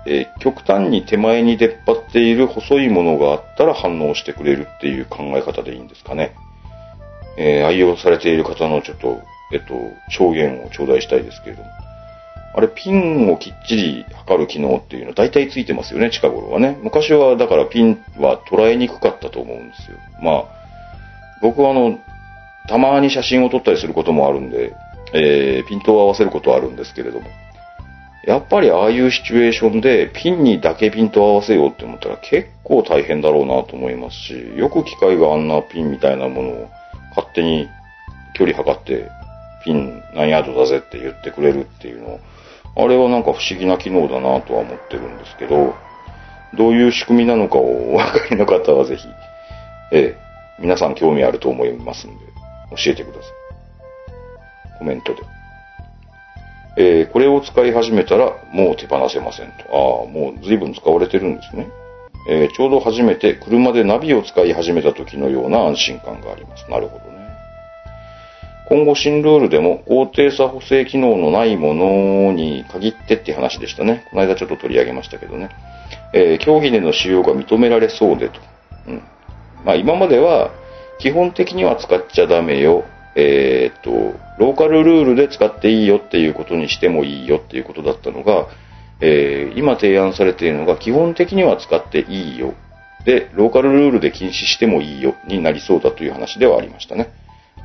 [0.04, 6.34] えー極端に手前に出っ張っている細いものがあったら反応してくれるっていう考え方でいいんですかね。
[7.38, 9.20] えー愛用されている方のちょっと、
[9.52, 9.74] えっと、
[10.08, 11.68] 証言を頂戴したいですけれども。
[12.54, 16.78] あれ、ピンをきっちり測る機能っていうのは大体ついてますよね、近頃はね。
[16.82, 19.98] 昔は、だからピンは捉えにくかったと思うんですよ。
[20.22, 20.44] まあ、
[21.42, 21.98] 僕はあの、
[22.68, 24.72] たまに写真を撮ったりすることもあるんで、
[25.12, 27.26] えーピントを合わせることはあるんですけれども。
[28.26, 36.70] やっぱりああいうシチュエーションでピンにだけピントを合わせようって思ったら結構大変だろうなと思いますし、よく機械があんなピンみたいなものを
[37.10, 37.68] 勝手に
[38.34, 39.08] 距離測って
[39.66, 42.20] ピン何ヤードだぜって言ってくれるっていうの
[42.76, 45.74] あれはなんか不思議な機能だなとは思ってるんですけど、
[46.56, 49.08] どういう仕組みなのかをお分かりの方はぜひ、
[49.92, 50.16] ええ、
[50.60, 52.16] 皆さん興味あると思いますんで、
[52.76, 54.78] 教えてください。
[54.78, 55.22] コメントで。
[56.78, 59.52] えーこれを使い始めたらもう手放せませんと。
[59.70, 61.68] ああ、もう随分使われてるんですね。
[62.28, 66.70] えーちょうど初めて車でナビを使い始めた時のような安心感があります。
[66.70, 67.15] なるほどね。
[68.68, 74.06] 今後新ルールでも高低差補正機能のないものに限ってって話でしたね。
[74.10, 75.50] この間ちょっと取り上げましたけどね。
[76.12, 78.40] えー競技での使用が認められそうでと。
[78.88, 79.02] うん。
[79.64, 80.50] まあ今までは
[80.98, 82.84] 基本的には使っちゃダメよ。
[83.14, 88.48] えーっと、ローカルルールで使っていいよっていうことにしてもいいよっていうことだったのが、
[89.00, 92.54] えー今提案されているのが基本的には使っていいよ。
[93.04, 97.10] で、ローカルルールで禁止してもいいよになりそうだという話ではありましたね。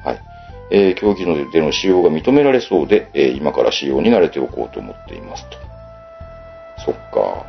[0.06, 0.31] はい。
[0.72, 5.58] えー競技のでの使用が認められそうで、えー今から使用に慣れておこうと思っていますと。
[6.86, 7.46] そっか。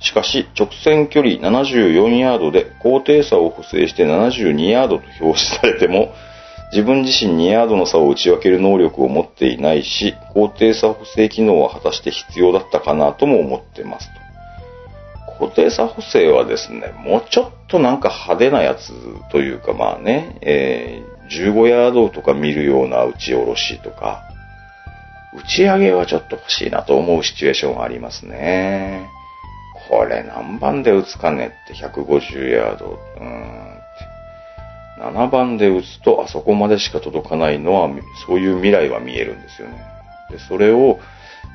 [0.00, 6.12] しかし、直線距離74ヤードで高低差を補正して72ヤードと表示されても、
[6.72, 14.24] 自分自身2ヤードの差を打ち分ける能力を持っていないし、高低差補正機能は果たして必要だったかなとも思ってますと。
[15.38, 18.92] 高低差補正はですね、もうちょっとなんか派手なやつ
[19.30, 24.22] というかまあね、え15ヤードとか見るような打ち下ろしとか、
[25.34, 29.08] 打ち上げはちょっと欲しいなと思うシチュエーションがありますね。
[29.88, 32.98] これ何番で打つかねって150ヤード。
[33.16, 33.64] うーん
[34.98, 37.90] 7番で打つとあそこまでしか届かないのは、
[38.26, 39.84] そういう未来は見えるんですよね。
[40.30, 41.00] で、それを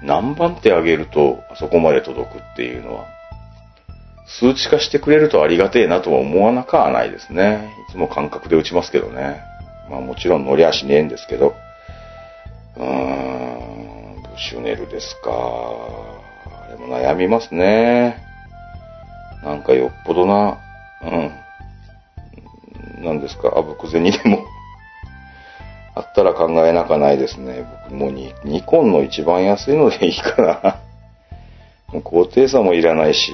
[0.04, 3.06] 何番手上げるとあそこまで届くっていうのは、
[4.28, 7.70] 数値化してくれるとありがてえなとは思わなかはないですね。
[7.90, 9.42] いつも感覚で打ちますけどね。
[9.90, 11.54] まあもちろん乗りゃしねえんですけど。
[12.78, 15.32] うーん、ブシュネルですか。
[15.32, 18.18] あれも悩みますね。
[19.44, 20.58] なんかよっぽどな、
[21.04, 23.04] うん。
[23.04, 24.46] なんですか、あぶくぜにでも
[25.96, 27.66] あったら考えなかないですね。
[27.90, 30.80] 僕もうニニコンの一番安いのでいいかな。
[31.94, 33.32] もう高低差もいらないし、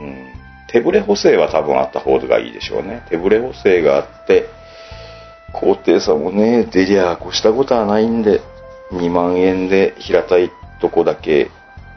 [0.00, 0.26] うん。
[0.68, 3.02] 手ブレ補正は多分あった方がいいでしょうね。
[3.08, 4.46] 手ブレ補正があって、
[5.52, 8.40] 高低差もね、出りゃ越したことはないんで、
[8.92, 11.50] 2万円で平たいとこだけ、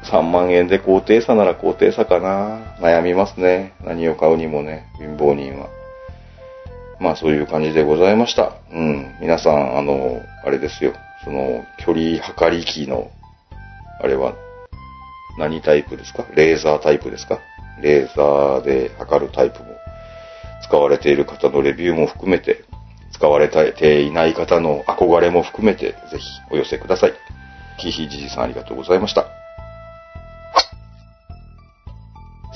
[0.03, 2.77] 3万円で高低差なら高低差かな。
[2.79, 3.73] 悩みますね。
[3.83, 5.67] 何を買うにもね、貧乏人は。
[6.99, 8.53] まあそういう感じでございました。
[8.71, 9.15] うん。
[9.19, 10.93] 皆さん、あの、あれですよ。
[11.23, 13.11] その、距離測り機の、
[14.01, 14.35] あれは、
[15.37, 16.25] 何タイプですか？
[16.33, 17.39] レーザータイプですか？
[17.81, 19.65] レーザーで測るタイプも
[20.63, 22.63] 使われている方のレビューも含めて、
[23.11, 27.13] 使われていない方の憧れも含めて、ぜひお寄せください。
[27.79, 29.27] キヒジジさんありがとうございました。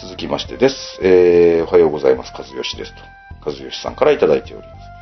[0.01, 0.99] 続きましてです。
[1.01, 2.33] えー、おはようございます。
[2.37, 3.01] 和義ですと。
[3.45, 4.93] 和義さんからいただいております。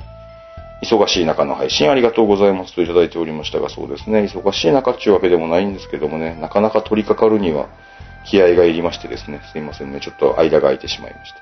[0.94, 4.22] 忙しい中の配信ありがとうございますといただいておりましたが、そうですね。
[4.22, 7.68] 忙しい中っていうわけでもないんですけどもね、なかなか取り掛かるには
[8.26, 9.42] 気合がいりましてですね。
[9.52, 10.00] すいませんね。
[10.02, 11.38] ちょっと間が空いてしまいました。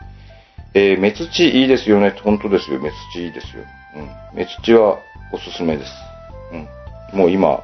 [0.73, 2.13] えー、メツチいいですよね。
[2.23, 2.79] 本当ですよ。
[2.79, 3.63] メツチいいですよ。
[3.95, 4.37] うん。
[4.37, 4.99] メツチは
[5.31, 5.91] おすすめです。
[6.51, 7.17] うん。
[7.17, 7.63] もう今、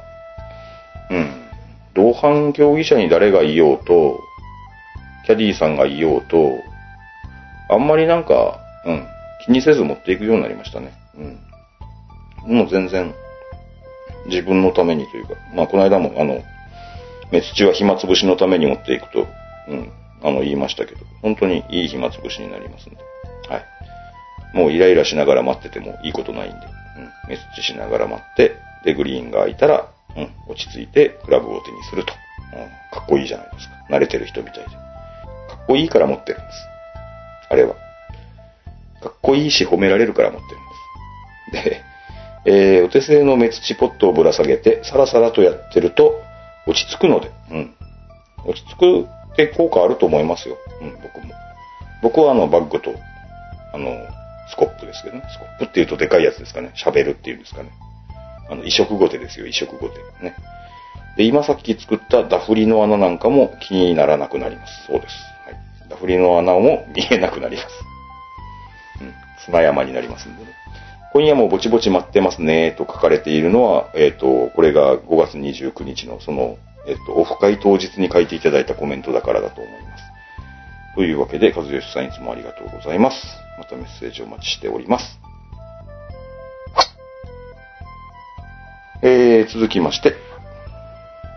[1.10, 1.46] うん。
[1.94, 4.20] 同伴競技者に誰がいようと、
[5.26, 6.60] キャディーさんがいようと、
[7.68, 9.06] あんまりなんか、うん。
[9.44, 10.92] 気にせず持っていくようになりましたね。
[12.46, 12.56] うん。
[12.56, 13.14] もう全然、
[14.26, 16.42] 自分のためにというか、まあこの間もあの、
[17.32, 19.26] メツチは暇つぶしのために持っていくと、
[19.68, 19.92] うん。
[20.22, 22.98] あの、言いましたけど、本当にいい暇つぶしになりますんで。
[23.48, 23.64] はい。
[24.52, 26.66] もうイライラしながら待っててもいいことないんで、
[27.26, 27.30] うん。
[27.30, 30.30] メスチしながら待って、で、グリーンが空いたら、うん。
[30.48, 32.12] 落ち着いて、クラブを手にすると。
[32.52, 32.68] うん。
[32.92, 33.74] かっこいいじゃないですか。
[33.90, 34.64] 慣れてる人みたいで。
[34.64, 34.74] か
[35.62, 36.58] っこいいから持ってるんです。
[37.50, 37.74] あれは。
[39.02, 40.54] かっこいいし褒められるから持って
[41.54, 41.82] るんです。
[42.44, 46.22] で、えー、お手製のメツチポットをぶら下げて、サラサラとやってると、
[46.66, 47.74] 落ち着くので、うん。
[48.44, 49.00] 落ち着く
[49.32, 50.56] って効果あると思いますよ。
[50.80, 51.34] うん、僕も。
[52.02, 52.94] 僕はあの、バッグと、
[53.72, 53.90] あの、
[54.50, 55.22] スコップですけどね。
[55.28, 56.72] スコップって言うとでかいやつですかね。
[56.76, 57.70] 喋るっていうんですかね。
[58.48, 59.98] あの、移植ゴテですよ、移植ゴテ。
[60.22, 60.36] ね。
[61.16, 64.86] で、今さっき作ったダフリの穴なんかも気にならなくなります。
[64.86, 65.14] そうです。
[65.44, 65.88] はい。
[65.90, 67.68] ダフリの穴も見えなくなります。
[69.00, 69.14] うん。
[69.44, 70.50] 砂山になりますんでね。
[71.12, 80.04] 今夜もぼちぼち待ってますね、と書かれているのは、えっ、と、これが5月29日のその、えっ、と、オフ会当日に書いていただいたコメントだからだと思います。
[80.94, 83.45] というわけで、和義さんいつもありがとうございます。
[83.58, 85.18] またメッセージお待ちしております。
[89.02, 90.16] えー、続きまして、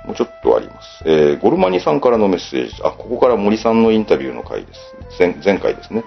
[0.06, 1.04] もうちょっとあります。
[1.06, 2.76] えー、ゴルマニさんからのメッセージ。
[2.84, 4.80] あ、ここから森さんのインタビューの回です。
[5.20, 6.04] 前前回ですね。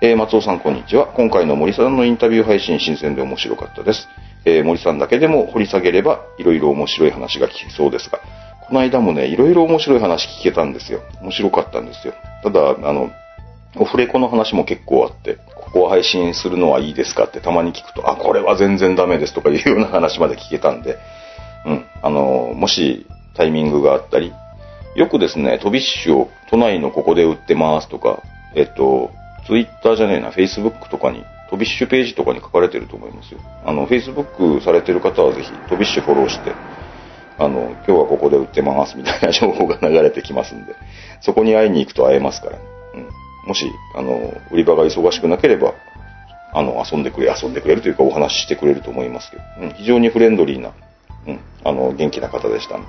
[0.00, 1.06] えー、松尾さんこんにちは。
[1.06, 4.08] 今回の森さんのインタビュー配信新鮮で面白かったです。
[4.44, 8.18] えー、森さんだけでも掘り下げれば、いろいろ面白い話が聞けそうですが、
[8.66, 11.00] この間もね、いろいろ面白い話聞けたんですよ。
[11.20, 12.14] 面白かったんですよ。
[12.42, 13.10] ただ、あの、
[13.76, 15.38] オフレコの話も結構あって、
[15.74, 20.98] ここを配信するのはいいですかってたまに聞くと、あ、これは全然ダメですとかいうような話まで聞けたんで、
[21.66, 24.32] うん、あの、もしタイミングがあったり、
[24.94, 28.22] よくですね、トビッシュを都内のここで売ってますとか、
[28.54, 29.10] えっと、
[29.48, 33.40] ツイッターじゃねえな、フェイスブックとかに、トビッシュページとかに書かれてると思いますよ。
[33.66, 36.52] あの、フェイスブックされてる方はぜひ、トビッシュフォローして、
[37.36, 40.76] あの、今日はここで売ってますみたいな情報が流れてきますんで、
[41.20, 42.62] そこに会いに行くと会えますからね、
[42.94, 43.23] うん。
[43.46, 45.74] もし、あの、売り場が忙しくなければ、
[46.52, 50.72] あの、遊んでくれ、遊んでくれるというかお話ししてくれると思いますけど、うん、非常にフレンドリーな、
[51.26, 52.88] うん、あの、元気な方でしたんで、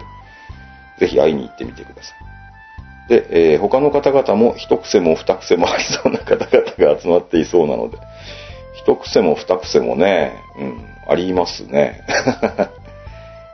[1.00, 3.10] ぜひ会いに行ってみてください。
[3.10, 7.98] で、えー他の方々も一癖も二癖もありそうな方々が集まっていそうなので、
[8.76, 12.02] 一癖も二癖もね、うん、ありますね。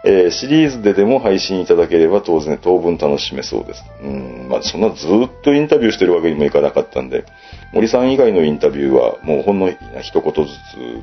[0.04, 3.84] えーシリーズででも配信いただければ当然当分楽しめそうです。
[4.02, 7.26] うん、まあそんなずっとインタビューしてるわけにもいかなかったんで、
[7.72, 9.70] 森さん以外のインタビューはもうほんの
[10.02, 10.52] 一言ず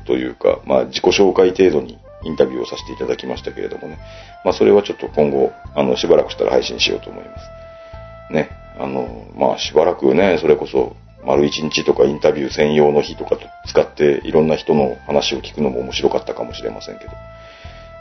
[0.01, 3.97] つというか、まあ自己紹介程度にインタビューをさせていただきましたけれどもね。
[4.43, 8.33] まあそれはちょっと今後、あの、しばらくしたら配信しようと思います。
[8.33, 8.49] ね。
[8.77, 17.11] あの、まあしばらくね、それこそ、丸一日とかインタビュー専用の日とかと使っていろんな人の話を聞くのも面白かったかもしれませんけど。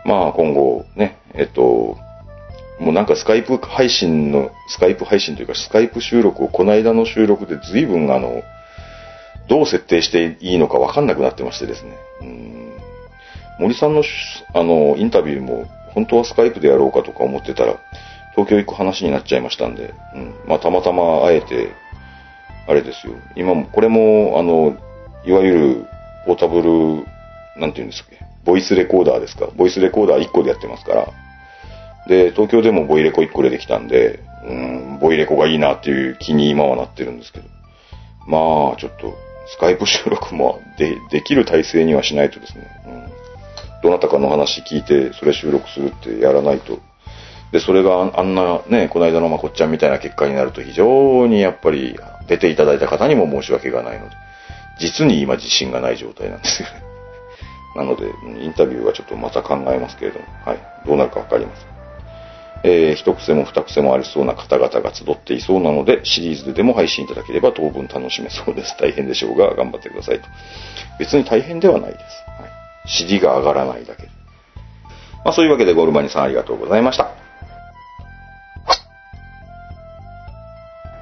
[0.05, 1.97] まあ今後ね、えっと、
[2.81, 8.43] もうなんかスカイプ配信の、スカイプ配信というかスカイプ収録をこの間の収録で随分あの、
[9.49, 11.97] どう設定していいのかわかんなくなってましてですね。
[12.21, 12.59] うん
[13.59, 14.05] 森さんの
[14.55, 17.77] あの、インタビューも本当はスカイプでやろうかとか思ってたら、
[18.37, 21.73] 東京行く話になっちゃいましたんで、うん、まあたまたま会えて、
[22.69, 23.15] あれですよ。
[23.35, 24.77] 今も、これも、あの、
[25.25, 25.87] いわゆる
[26.25, 27.05] ポータブル、
[27.61, 29.49] なんていうんですかね、ボイスレコーダーですか？
[29.57, 31.13] ボイスレコーダー1個でやってますから。
[32.09, 37.49] で、東京でもボイレコ1個でできたんで、うん、ボイレコがいいなっていう気に今はなってるんですけど。
[38.27, 39.17] まあ、ちょっと、
[39.47, 42.67] スカイプ収録もで、できる体制にはしないとですね。
[42.87, 43.09] うん。
[43.83, 46.79] どなたかの話聞いて、それ収録するってやらないと。
[47.53, 54.17] で、それがああんなね、この間のまこっちゃんみたいな結果になると非常にやっぱり出ていただいた方にも申し訳がないので、
[54.79, 56.88] 実に今自信がない状態なんですよね。
[57.79, 58.13] なので、
[58.43, 60.59] インタビューはちょっとまた考えますけれども、はい。
[60.85, 61.69] どうなるかわかりません。
[62.65, 68.77] えー一癖も二癖もありそうな方々が集っていそうなので、シリーズででも配信いただければ当分楽しめそうです。
[68.83, 70.27] 大変でしょうが、頑張ってくださいと。
[70.99, 72.03] 別に大変ではないです。
[72.27, 72.51] はい。
[72.87, 74.09] 尻が上がらないだけで。
[75.25, 77.28] まあそういうわけでゴールマニさんありがとうございました。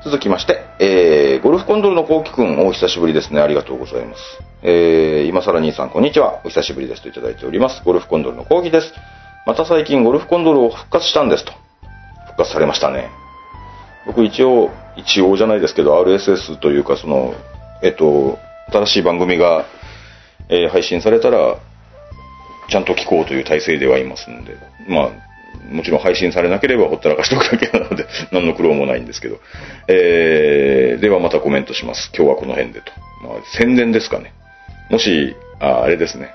[0.06, 3.40] 続きまして、えー、ゴルフコンドルのコウキくん、お久しぶりですね。
[3.40, 4.22] ありがとうございます。
[4.62, 6.40] えー、今更兄さん、こんにちは。
[6.44, 7.82] お久しぶりですといただいております。
[7.84, 8.94] ゴルフコンドルのコウキです。
[9.46, 11.50] また最近ゴルフコンドルを復活したんですと。
[12.28, 13.10] 復活されましたね。
[14.06, 17.34] 僕一応、一応じゃないですけど、RSS というか、その、
[17.82, 18.38] えっと、
[18.70, 19.64] 新しい番組が、
[20.48, 21.56] えー配信されたら、
[22.70, 25.10] ちゃんと聞こうという体制ではいますんで、まあ、
[25.70, 29.38] もちろん配信されなければほったらかしておくだけなので、 何の苦労もないんですけど。
[29.88, 32.10] えー、ではまたコメントします。
[32.16, 32.92] 今日はこの辺でと。
[33.22, 34.32] まあ、宣伝ですかね。
[34.90, 36.30] もし、あ、あれですね。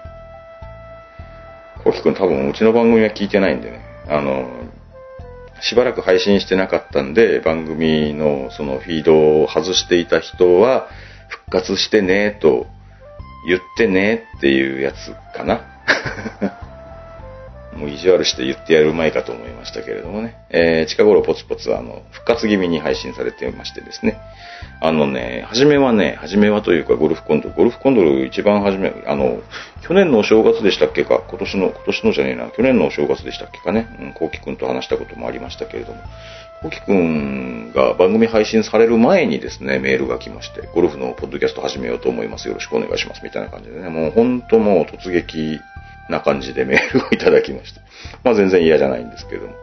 [1.84, 3.82] コウキ君多分うちの番組は聞いてないんでね。
[4.08, 4.50] あの、
[5.62, 10.88] しばらく配信してなかったんで、番組のそのフィードを外していた人は、
[11.30, 12.68] 復活してねと
[13.48, 15.62] 言ってねっていうやつかな。
[17.76, 20.36] もう意地悪して言ってやるまいかと思いましたけれどもね。
[20.50, 24.20] えー、近頃ポツポツあの、復活気味に配信されてましてですね。
[24.80, 29.42] あのね、初めはね、初めはというかゴルフコンドル、ゴルフコンドル一番初め、あの、
[29.88, 36.02] 去年のお正月でしたっけか、今年の、今年のじゃねえな、去年のお正月でしたっけかね、うん、コウキくんと話したこともありましたけれども、
[36.62, 42.48] コウキくんが番組配信される前にですね、メールが来まして、ゴルフのポッドキャスト始めようと思います。
[42.48, 43.22] よろしくお願いします。
[43.24, 45.60] みたいな感じでね、もう本当もう突撃
[46.12, 47.82] な感じでメールをいただきました。
[48.24, 49.54] まあ全然嫌じゃないんですけども。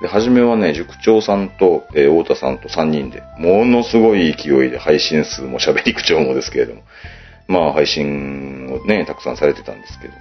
[0.00, 6.82] で、初めはね、塾長さんと、えー太田さんと3人で、ものすごい勢いで配信数も喋り口調もですけれども、
[7.48, 10.14] まあ配信をね、たくさんされてたんですけど、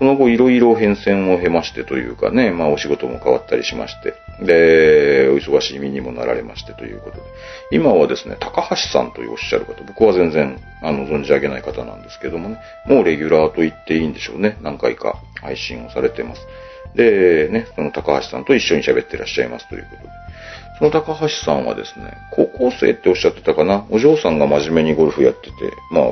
[0.00, 7.22] その後いろいろ変遷を経ましてというかね、まあお仕事も変わったりしまして、で、お忙しい身にもなられましてということで、
[7.70, 16.46] 今はですね、高橋さんというおっしゃる方、僕は全然、あの、存じ上げない方なんですけどもね、もうレギュラーと言っていいんでしょうね、何回か配信をされてます。
[16.94, 20.08] で、ね、その高橋さんと一緒に喋ってらっしゃいますということで。
[20.78, 25.52] その高橋さんはですね、高校生っておっしゃってたかな、お嬢さんが真面目にゴルフやってて、
[25.92, 26.04] まあ、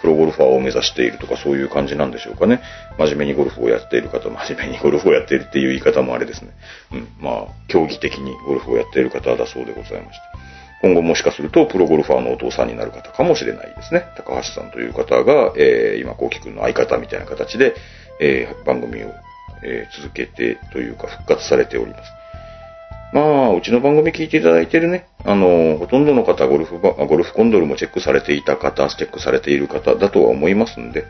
[0.00, 2.60] プロゴルファーを目指しているとかそういう感じなんでしょうかね。
[2.98, 6.50] 真面目にゴルフをやっている方、真面目にゴルフをやっているっていう言い方もあれですね。
[6.92, 10.42] うん、まあ、競技的にゴルフをやっている方だそうでございまして。
[10.82, 14.04] 今後もしかするとプロゴルファーのお父さんになる方かもしれないですね。
[14.16, 17.74] 高橋さんという方が、えー、今、コウキ君の相方みたいな形で、
[18.20, 19.14] えー、番組を、
[19.64, 22.12] えー続けてというか復活されております。
[23.12, 31.04] まあ、うちの番組聞いていただいてるね、あの、ほとんどの方、ゴルフバ、ゴルフコンドルもチェックされていた方、チェックされている方だとは思いますんで、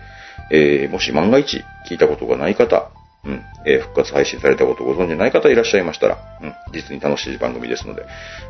[0.51, 2.91] えーもし万が一聞いたことがない方、
[3.25, 8.05] うん、えー復活配信されたことをご存知ない方いらっしゃいましたら、うん、実に楽しい番組ですので、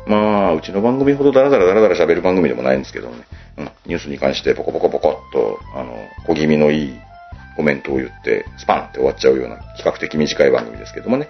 [0.07, 3.17] まあ、うちの番組ほどダラダラダラダラ喋る番組でもないんですけどね、
[3.57, 5.95] うん、ニュースに関してポコポコポコっと、あの、
[6.25, 6.99] 小気味のいい
[7.55, 11.27] コメントを言って、スパンって終わっちゃうような、比較的短い番組ですけどもね。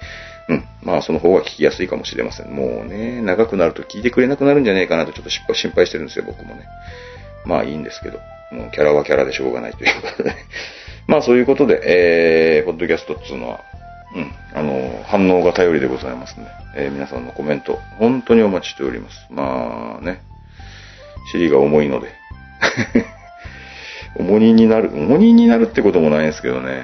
[0.50, 0.66] うん。
[0.82, 2.54] まあ、その方が聞きやすいかもしれません。
[2.54, 6.66] もうね、長くなると聞いてくれなくなるんじゃねえかなとちょっと心配してるんですよ、僕もね。
[7.46, 8.20] まあいいんですけど、
[8.52, 10.36] もうキャラはキャラでしょうがないということで、
[11.08, 13.62] まあそういうことで、えー、ポッドキャストっていうのは、
[14.16, 16.48] うん、あの、反応が頼りでございますね。
[16.76, 19.26] えー皆さんのコメント、本当にお待ちしております。
[19.30, 20.20] まあね、
[21.32, 22.10] 尻が重いので、
[24.18, 26.84] 重荷になる、重荷になるってこともないんですけどね、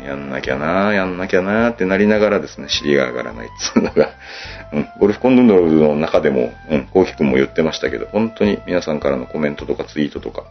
[0.00, 4.10] うん、やんなきゃな、やんなきゃなってなりながらですね、尻が上がらないっつうのが、
[4.72, 10.44] うん、ゴルフコンドルの中でも、うん、コウキ君も言ってましたけど、本当に皆さんからのコメントとかツイートとか、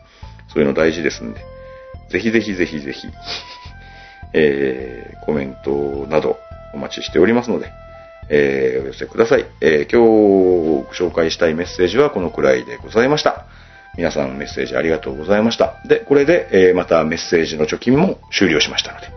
[0.53, 1.41] そういうの大事ですんで、
[2.09, 3.07] ぜひぜひぜひぜひ、
[4.33, 6.37] えー、コメントなど
[6.73, 7.71] お待ちしておりますので、
[8.29, 9.45] えー、お寄せください。
[9.61, 13.45] えー、今日ご紹介したいメッセージはこのくらいでございました。
[13.97, 15.75] 皆さんメッセージありがとうございました。
[15.85, 19.07] で、これで、えーまたメッセージの貯金も終了しましたので、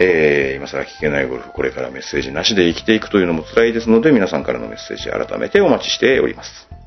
[0.00, 6.77] えー今更聞けないゴルフ、これからメッセージなしで生きていくというのも辛いですので、皆さんからのメッセージ改めてお待ちしております。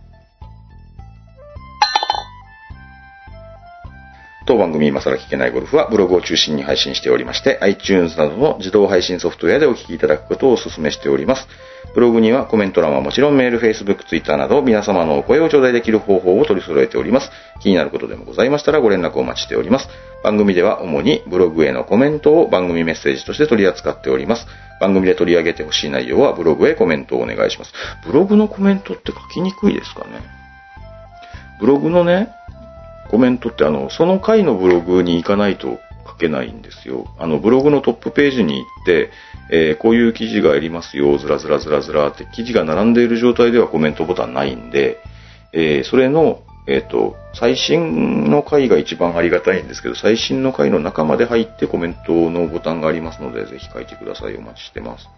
[4.47, 11.47] 当番組今更聞けないゴルフはブログを中心に配信しておりまして、iTunes などの自動配信ソフトウェアでお聞きいただくことをお勧めしております。
[11.93, 17.29] ブログにはコメント欄はもちろんメール、Facebook、Twitter など皆様のお声を頂戴できる方法を取り揃えております。
[17.61, 19.87] 気になることでもございましたらご連絡をお待ちしております。
[20.23, 24.47] 番組では主にブログへのコメントを番組メッセージとして取り扱っております。
[24.79, 27.73] 番組で取り上げてほしい内容はブログへコメントをお願いします。
[28.05, 30.21] ブログのコメントって書きにくいですかね？
[31.59, 32.29] ブログのね、
[33.09, 37.07] コメントってあの、その回のブログに行かないと書けないんですよ。
[37.17, 39.09] あの、ブログのトップページに行って、
[39.51, 44.99] えーこういう記事がありますよ、ずらずらずらずらって記事が並んでいる状態ではコメントボタンないんで、
[45.53, 54.37] えーそれの、えっ、と、最新の回が一番ありがたいんですけど、最新の回の中まで入ってコメントのボタンがありますので、ぜひ書いてください。
[54.37, 55.09] お待ちしてます。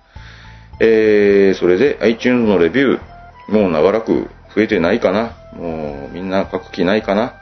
[0.79, 5.35] えー、それで iTunes のレビュー、もう長らく増えてないかな。
[5.53, 7.35] もうみんな書く気ないかな。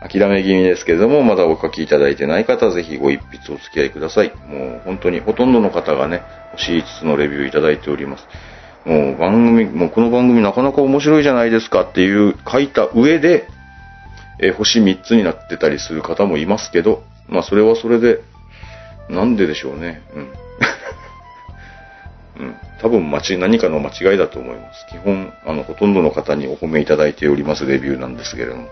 [0.00, 4.32] 諦め気味ですけれども、まだお書きいただいてない方、ぜひご一筆お付き合いください。
[4.46, 6.22] もう本当にほとんどの方がね、
[6.52, 8.26] 星5つのレビューいただいております。
[8.86, 13.46] もう番組、もうこの番組なかなか面白いじゃないですかっていう書いた上で、
[14.42, 18.20] え星3つになってたりする方もいますけど、まあそれはそれで、
[19.10, 20.00] なんででしょうね。
[20.14, 20.32] うん。
[22.40, 22.56] うん。
[22.80, 24.86] 多分間違、何かの間違いだと思います。
[24.88, 28.68] 基本、あの、ほとんどの方にお褒めいただいておりますレビューなんですけれども、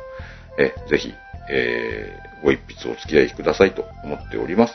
[0.58, 1.14] え、ぜひ、
[1.50, 4.74] えーご一筆お付き合いくださいと思っております。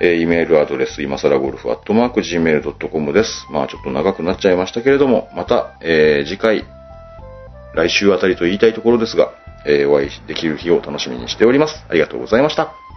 [0.00, 3.46] えー、イメールアドレス、今更ゴルフアットマーク Gmail.com です。
[3.50, 6.64] まあちょっと長くなっちゃいましたけれども、また、えー次回、
[7.74, 9.32] 来週あたりと言いたいところですが、
[9.66, 11.84] えーお会いできる日を楽しみにしております。
[11.88, 12.89] ありがとうございました。